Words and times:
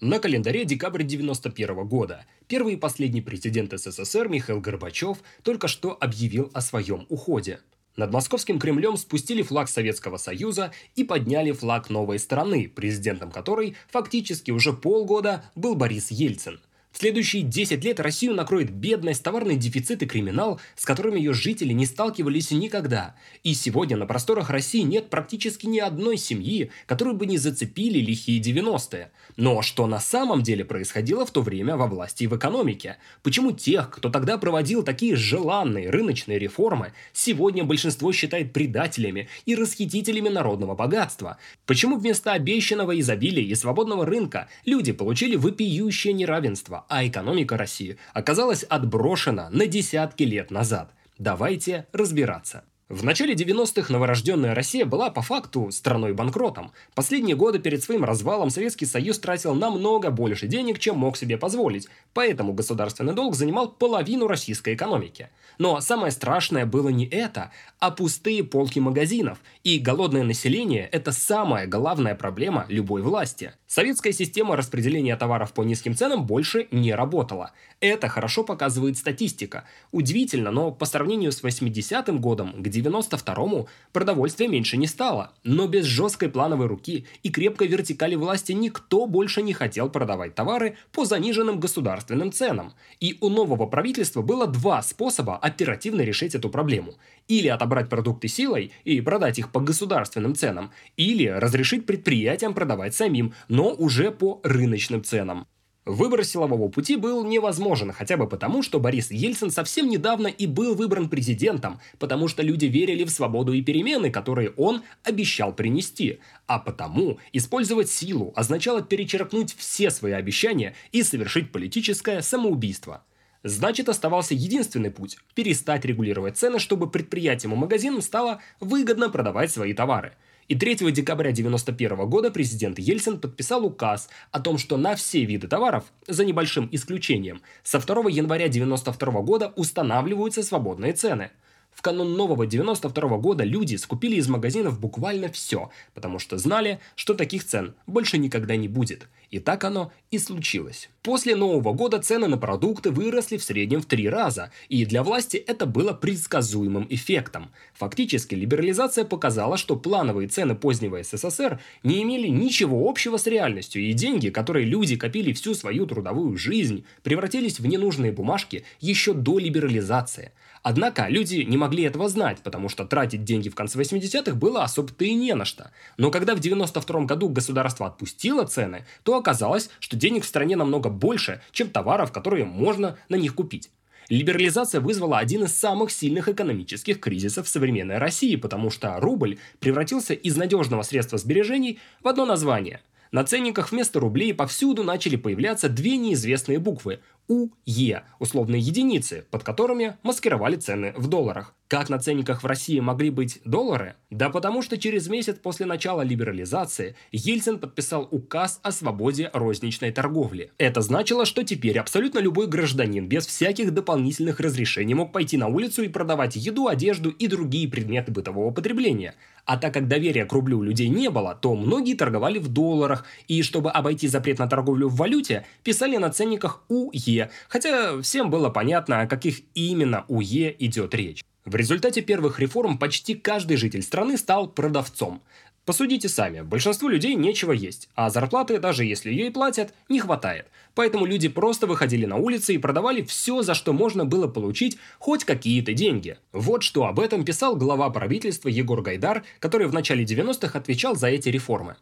На 0.00 0.18
календаре 0.18 0.64
декабрь 0.64 1.02
91 1.02 1.86
года. 1.86 2.24
Первый 2.48 2.72
и 2.72 2.76
последний 2.78 3.20
президент 3.20 3.78
СССР 3.78 4.30
Михаил 4.30 4.58
Горбачев 4.58 5.18
только 5.42 5.68
что 5.68 5.94
объявил 6.00 6.50
о 6.54 6.62
своем 6.62 7.04
уходе. 7.10 7.60
Над 7.96 8.10
московским 8.10 8.58
Кремлем 8.58 8.96
спустили 8.96 9.42
флаг 9.42 9.68
Советского 9.68 10.16
Союза 10.16 10.72
и 10.96 11.04
подняли 11.04 11.52
флаг 11.52 11.90
новой 11.90 12.18
страны, 12.18 12.66
президентом 12.74 13.30
которой 13.30 13.76
фактически 13.90 14.50
уже 14.50 14.72
полгода 14.72 15.44
был 15.54 15.74
Борис 15.74 16.10
Ельцин– 16.10 16.60
в 16.92 16.98
следующие 16.98 17.42
10 17.42 17.84
лет 17.84 18.00
Россию 18.00 18.34
накроет 18.34 18.70
бедность, 18.70 19.22
товарный 19.22 19.56
дефицит 19.56 20.02
и 20.02 20.06
криминал, 20.06 20.60
с 20.74 20.84
которыми 20.84 21.18
ее 21.18 21.32
жители 21.32 21.72
не 21.72 21.86
сталкивались 21.86 22.50
никогда. 22.50 23.14
И 23.44 23.54
сегодня 23.54 23.96
на 23.96 24.06
просторах 24.06 24.50
России 24.50 24.80
нет 24.80 25.08
практически 25.08 25.66
ни 25.66 25.78
одной 25.78 26.16
семьи, 26.16 26.70
которую 26.86 27.16
бы 27.16 27.26
не 27.26 27.38
зацепили 27.38 28.00
лихие 28.00 28.42
90-е. 28.42 29.12
Но 29.36 29.62
что 29.62 29.86
на 29.86 30.00
самом 30.00 30.42
деле 30.42 30.64
происходило 30.64 31.24
в 31.24 31.30
то 31.30 31.42
время 31.42 31.76
во 31.76 31.86
власти 31.86 32.24
и 32.24 32.26
в 32.26 32.36
экономике? 32.36 32.96
Почему 33.22 33.52
тех, 33.52 33.90
кто 33.90 34.10
тогда 34.10 34.36
проводил 34.36 34.82
такие 34.82 35.14
желанные 35.14 35.90
рыночные 35.90 36.38
реформы, 36.40 36.92
сегодня 37.12 37.62
большинство 37.62 38.12
считает 38.12 38.52
предателями 38.52 39.28
и 39.46 39.54
расхитителями 39.54 40.28
народного 40.28 40.74
богатства? 40.74 41.38
Почему 41.66 41.98
вместо 41.98 42.32
обещанного 42.32 42.98
изобилия 42.98 43.44
и 43.44 43.54
свободного 43.54 44.04
рынка 44.04 44.48
люди 44.64 44.92
получили 44.92 45.36
вопиющее 45.36 46.12
неравенство, 46.12 46.79
а 46.88 47.06
экономика 47.06 47.56
России 47.56 47.98
оказалась 48.12 48.62
отброшена 48.62 49.50
на 49.50 49.66
десятки 49.66 50.22
лет 50.22 50.50
назад. 50.50 50.90
Давайте 51.18 51.86
разбираться. 51.92 52.64
В 52.90 53.04
начале 53.04 53.34
90-х 53.34 53.92
новорожденная 53.92 54.52
Россия 54.52 54.84
была 54.84 55.10
по 55.10 55.22
факту 55.22 55.70
страной-банкротом. 55.70 56.72
Последние 56.96 57.36
годы 57.36 57.60
перед 57.60 57.84
своим 57.84 58.02
развалом 58.02 58.50
Советский 58.50 58.84
Союз 58.84 59.20
тратил 59.20 59.54
намного 59.54 60.10
больше 60.10 60.48
денег, 60.48 60.80
чем 60.80 60.98
мог 60.98 61.16
себе 61.16 61.38
позволить, 61.38 61.86
поэтому 62.14 62.52
государственный 62.52 63.14
долг 63.14 63.36
занимал 63.36 63.70
половину 63.70 64.26
российской 64.26 64.74
экономики. 64.74 65.28
Но 65.60 65.78
самое 65.82 66.10
страшное 66.10 66.64
было 66.64 66.88
не 66.88 67.04
это, 67.04 67.50
а 67.80 67.90
пустые 67.90 68.42
полки 68.42 68.78
магазинов. 68.78 69.42
И 69.62 69.78
голодное 69.78 70.22
население– 70.22 70.88
это 70.92 71.12
самая 71.12 71.66
главная 71.66 72.14
проблема 72.14 72.64
любой 72.70 73.02
власти. 73.02 73.52
Советская 73.66 74.14
система 74.14 74.56
распределения 74.56 75.14
товаров 75.16 75.52
по 75.52 75.62
низким 75.62 75.94
ценам 75.94 76.24
больше 76.24 76.66
не 76.70 76.94
работала. 76.94 77.52
Это 77.80 78.08
хорошо 78.08 78.42
показывает 78.42 78.96
статистика. 78.96 79.64
Удивительно, 79.92 80.50
но 80.50 80.72
по 80.72 80.86
сравнению 80.86 81.30
с 81.30 81.44
80-м 81.44 82.22
годом, 82.22 82.54
где 82.56 82.80
92-му 82.80 83.68
продовольствия 83.92 84.48
меньше 84.48 84.78
не 84.78 84.86
стало. 84.86 85.32
Но 85.44 85.66
без 85.66 85.84
жесткой 85.84 86.30
плановой 86.30 86.68
руки 86.68 87.06
и 87.22 87.28
крепкой 87.28 87.68
вертикали 87.68 88.14
власти 88.14 88.52
никто 88.52 89.06
больше 89.06 89.42
не 89.42 89.52
хотел 89.52 89.90
продавать 89.90 90.34
товары 90.34 90.78
по 90.90 91.04
заниженным 91.04 91.60
государственным 91.60 92.32
ценам. 92.32 92.72
И 92.98 93.18
у 93.20 93.28
нового 93.28 93.66
правительства 93.66 94.22
было 94.22 94.46
два 94.46 94.82
способа 94.82 95.36
оперативно 95.50 96.02
решить 96.02 96.34
эту 96.34 96.48
проблему. 96.48 96.94
Или 97.28 97.48
отобрать 97.48 97.88
продукты 97.88 98.28
силой 98.28 98.72
и 98.84 99.00
продать 99.00 99.38
их 99.38 99.52
по 99.52 99.60
государственным 99.60 100.34
ценам, 100.34 100.72
или 100.96 101.26
разрешить 101.26 101.86
предприятиям 101.86 102.54
продавать 102.54 102.94
самим, 102.94 103.34
но 103.48 103.72
уже 103.72 104.10
по 104.10 104.40
рыночным 104.42 105.04
ценам. 105.04 105.46
Выбор 105.86 106.24
силового 106.24 106.68
пути 106.68 106.96
был 106.96 107.24
невозможен, 107.24 107.90
хотя 107.90 108.18
бы 108.18 108.28
потому, 108.28 108.62
что 108.62 108.78
Борис 108.78 109.10
Ельцин 109.10 109.50
совсем 109.50 109.88
недавно 109.88 110.26
и 110.26 110.46
был 110.46 110.74
выбран 110.74 111.08
президентом, 111.08 111.80
потому 111.98 112.28
что 112.28 112.42
люди 112.42 112.66
верили 112.66 113.04
в 113.04 113.10
свободу 113.10 113.54
и 113.54 113.62
перемены, 113.62 114.10
которые 114.10 114.50
он 114.50 114.82
обещал 115.04 115.54
принести. 115.54 116.20
А 116.46 116.58
потому 116.58 117.18
использовать 117.32 117.90
силу 117.90 118.32
означало 118.36 118.82
перечеркнуть 118.82 119.54
все 119.56 119.90
свои 119.90 120.12
обещания 120.12 120.74
и 120.92 121.02
совершить 121.02 121.50
политическое 121.50 122.20
самоубийство. 122.20 123.02
Значит, 123.42 123.88
оставался 123.88 124.34
единственный 124.34 124.90
путь– 124.90 125.18
перестать 125.34 125.84
регулировать 125.84 126.36
цены, 126.36 126.58
чтобы 126.58 126.90
предприятиям 126.90 127.54
и 127.54 127.56
магазинам 127.56 128.02
стало 128.02 128.40
выгодно 128.60 129.08
продавать 129.08 129.50
свои 129.50 129.72
товары– 129.72 130.12
и 130.50 130.56
3 130.56 130.90
декабря 130.90 131.30
1991 131.30 132.10
года 132.10 132.32
президент 132.32 132.80
Ельцин 132.80 133.20
подписал 133.20 133.64
указ 133.64 134.08
о 134.32 134.40
том, 134.40 134.58
что 134.58 134.76
на 134.76 134.96
все 134.96 135.24
виды 135.24 135.46
товаров, 135.46 135.84
за 136.08 136.24
небольшим 136.24 136.68
исключением, 136.72 137.40
со 137.62 137.78
2 137.78 138.10
января 138.10 138.46
1992 138.46 139.22
года 139.22 139.52
устанавливаются 139.54 140.42
свободные 140.42 140.92
цены. 140.92 141.30
В 141.70 141.82
канун 141.82 142.16
нового 142.16 142.48
92 142.48 143.18
года 143.18 143.44
люди 143.44 143.76
скупили 143.76 144.16
из 144.16 144.26
магазинов 144.26 144.80
буквально 144.80 145.28
все, 145.28 145.70
потому 145.94 146.18
что 146.18 146.36
знали, 146.36 146.80
что 146.96 147.14
таких 147.14 147.44
цен 147.44 147.76
больше 147.86 148.18
никогда 148.18 148.56
не 148.56 148.66
будет– 148.66 149.06
и 149.30 149.38
так 149.38 149.64
оно 149.64 149.92
и 150.10 150.18
случилось. 150.18 150.90
После 151.02 151.36
Нового 151.36 151.72
года 151.72 152.00
цены 152.00 152.26
на 152.26 152.36
продукты 152.36 152.90
выросли 152.90 153.36
в 153.36 153.44
среднем 153.44 153.80
в 153.80 153.86
три 153.86 154.08
раза, 154.08 154.50
и 154.68 154.84
для 154.84 155.02
власти 155.02 155.36
это 155.36 155.66
было 155.66 155.92
предсказуемым 155.92 156.86
эффектом. 156.90 157.50
Фактически 157.74 158.34
либерализация 158.34 159.04
показала, 159.04 159.56
что 159.56 159.76
плановые 159.76 160.28
цены 160.28 160.54
позднего 160.54 161.02
СССР 161.02 161.60
не 161.82 162.02
имели 162.02 162.28
ничего 162.28 162.88
общего 162.88 163.16
с 163.16 163.26
реальностью, 163.26 163.82
и 163.82 163.92
деньги, 163.92 164.30
которые 164.30 164.66
люди 164.66 164.96
копили 164.96 165.32
всю 165.32 165.54
свою 165.54 165.86
трудовую 165.86 166.36
жизнь, 166.36 166.84
превратились 167.02 167.60
в 167.60 167.66
ненужные 167.66 168.12
бумажки 168.12 168.64
еще 168.80 169.14
до 169.14 169.38
либерализации. 169.38 170.32
Однако 170.62 171.06
люди 171.08 171.36
не 171.36 171.56
могли 171.56 171.84
этого 171.84 172.08
знать, 172.08 172.40
потому 172.42 172.68
что 172.68 172.84
тратить 172.84 173.24
деньги 173.24 173.48
в 173.48 173.54
конце 173.54 173.78
80-х 173.80 174.34
было 174.34 174.62
особо-то 174.62 175.04
и 175.06 175.14
не 175.14 175.34
на 175.34 175.46
что. 175.46 175.70
Но 175.96 176.10
когда 176.10 176.34
в 176.34 176.40
92 176.40 177.04
году 177.04 177.30
государство 177.30 177.86
отпустило 177.86 178.44
цены, 178.44 178.84
то 179.02 179.19
оказалось, 179.20 179.70
что 179.78 179.96
денег 179.96 180.24
в 180.24 180.28
стране 180.28 180.56
намного 180.56 180.90
больше, 180.90 181.40
чем 181.52 181.70
товаров, 181.70 182.12
которые 182.12 182.44
можно 182.44 182.98
на 183.08 183.14
них 183.14 183.34
купить. 183.34 183.70
Либерализация 184.10 184.80
вызвала 184.80 185.18
один 185.18 185.44
из 185.44 185.56
самых 185.56 185.92
сильных 185.92 186.28
экономических 186.28 186.98
кризисов 186.98 187.48
современной 187.48 187.98
России, 187.98 188.34
потому 188.34 188.70
что 188.70 188.98
рубль 188.98 189.38
превратился 189.60 190.14
из 190.14 190.36
надежного 190.36 190.82
средства 190.82 191.16
сбережений 191.16 191.78
в 192.02 192.08
одно 192.08 192.26
название. 192.26 192.80
На 193.12 193.24
ценниках 193.24 193.70
вместо 193.70 194.00
рублей 194.00 194.34
повсюду 194.34 194.82
начали 194.84 195.16
появляться 195.16 195.68
две 195.68 195.96
неизвестные 195.96 196.58
буквы 196.58 197.00
УЕ– 197.30 198.02
условные 198.18 198.60
единицы, 198.60 199.24
под 199.30 199.44
которыми 199.44 199.96
маскировали 200.02 200.56
цены 200.56 200.92
в 200.96 201.06
долларах. 201.06 201.54
Как 201.70 201.88
на 201.88 202.00
ценниках 202.00 202.42
в 202.42 202.46
России 202.46 202.80
могли 202.80 203.10
быть 203.10 203.40
доллары? 203.44 203.94
Да 204.10 204.28
потому 204.28 204.60
что 204.60 204.76
через 204.76 205.06
месяц 205.06 205.36
после 205.40 205.66
начала 205.66 206.02
либерализации 206.02 206.96
Ельцин 207.12 207.60
подписал 207.60 208.08
указ 208.10 208.58
о 208.64 208.72
свободе 208.72 209.30
розничной 209.32 209.92
торговли. 209.92 210.50
Это 210.58 210.80
значило, 210.80 211.24
что 211.24 211.44
теперь 211.44 211.78
абсолютно 211.78 212.18
любой 212.18 212.48
гражданин 212.48 213.06
без 213.06 213.24
всяких 213.24 213.72
дополнительных 213.72 214.40
разрешений 214.40 214.94
мог 214.94 215.12
пойти 215.12 215.36
на 215.36 215.46
улицу 215.46 215.84
и 215.84 215.88
продавать 215.88 216.34
еду, 216.34 216.66
одежду 216.66 217.10
и 217.10 217.28
другие 217.28 217.68
предметы 217.68 218.10
бытового 218.10 218.50
потребления. 218.50 219.14
А 219.44 219.56
так 219.56 219.72
как 219.72 219.86
доверия 219.88 220.24
к 220.24 220.32
рублю 220.32 220.58
у 220.58 220.62
людей 220.62 220.88
не 220.88 221.08
было, 221.08 221.38
то 221.40 221.54
многие 221.54 221.94
торговали 221.94 222.38
в 222.38 222.48
долларах, 222.48 223.04
и 223.28 223.42
чтобы 223.42 223.70
обойти 223.70 224.08
запрет 224.08 224.38
на 224.40 224.48
торговлю 224.48 224.88
в 224.88 224.96
валюте, 224.96 225.46
писали 225.62 225.96
на 225.96 226.10
ценниках 226.10 226.64
УЕ, 226.68 227.19
хотя 227.48 228.00
всем 228.00 228.30
было 228.30 228.48
понятно, 228.48 229.02
о 229.02 229.06
каких 229.06 229.40
именно 229.54 230.04
УЕ 230.08 230.54
идет 230.58 230.94
речь. 230.94 231.22
В 231.44 231.56
результате 231.56 232.00
первых 232.00 232.38
реформ 232.38 232.78
почти 232.78 233.14
каждый 233.14 233.56
житель 233.56 233.82
страны 233.82 234.16
стал 234.16 234.48
продавцом. 234.48 235.22
Посудите 235.64 236.08
сами, 236.08 236.40
большинству 236.40 236.88
людей 236.88 237.14
нечего 237.14 237.52
есть, 237.52 237.88
а 237.94 238.10
зарплаты, 238.10 238.58
даже 238.58 238.84
если 238.84 239.12
и 239.12 239.30
платят, 239.30 239.74
не 239.88 240.00
хватает. 240.00 240.46
Поэтому 240.74 241.06
люди 241.06 241.28
просто 241.28 241.66
выходили 241.66 242.06
на 242.06 242.16
улицы 242.16 242.54
и 242.54 242.58
продавали 242.58 243.02
все, 243.02 243.42
за 243.42 243.54
что 243.54 243.72
можно 243.72 244.04
было 244.04 244.26
получить 244.26 244.78
хоть 244.98 245.24
какие-то 245.24 245.72
деньги. 245.72 246.18
Вот 246.32 246.62
что 246.62 246.86
об 246.86 246.98
этом 246.98 247.24
писал 247.24 247.56
глава 247.56 247.90
правительства 247.90 248.48
Егор 248.48 248.80
Гайдар, 248.80 249.22
который 249.38 249.66
в 249.66 249.72
начале 249.72 250.04
90-х 250.04 250.58
отвечал 250.58 250.96
за 250.96 251.08
эти 251.08 251.28
реформы. 251.28 251.76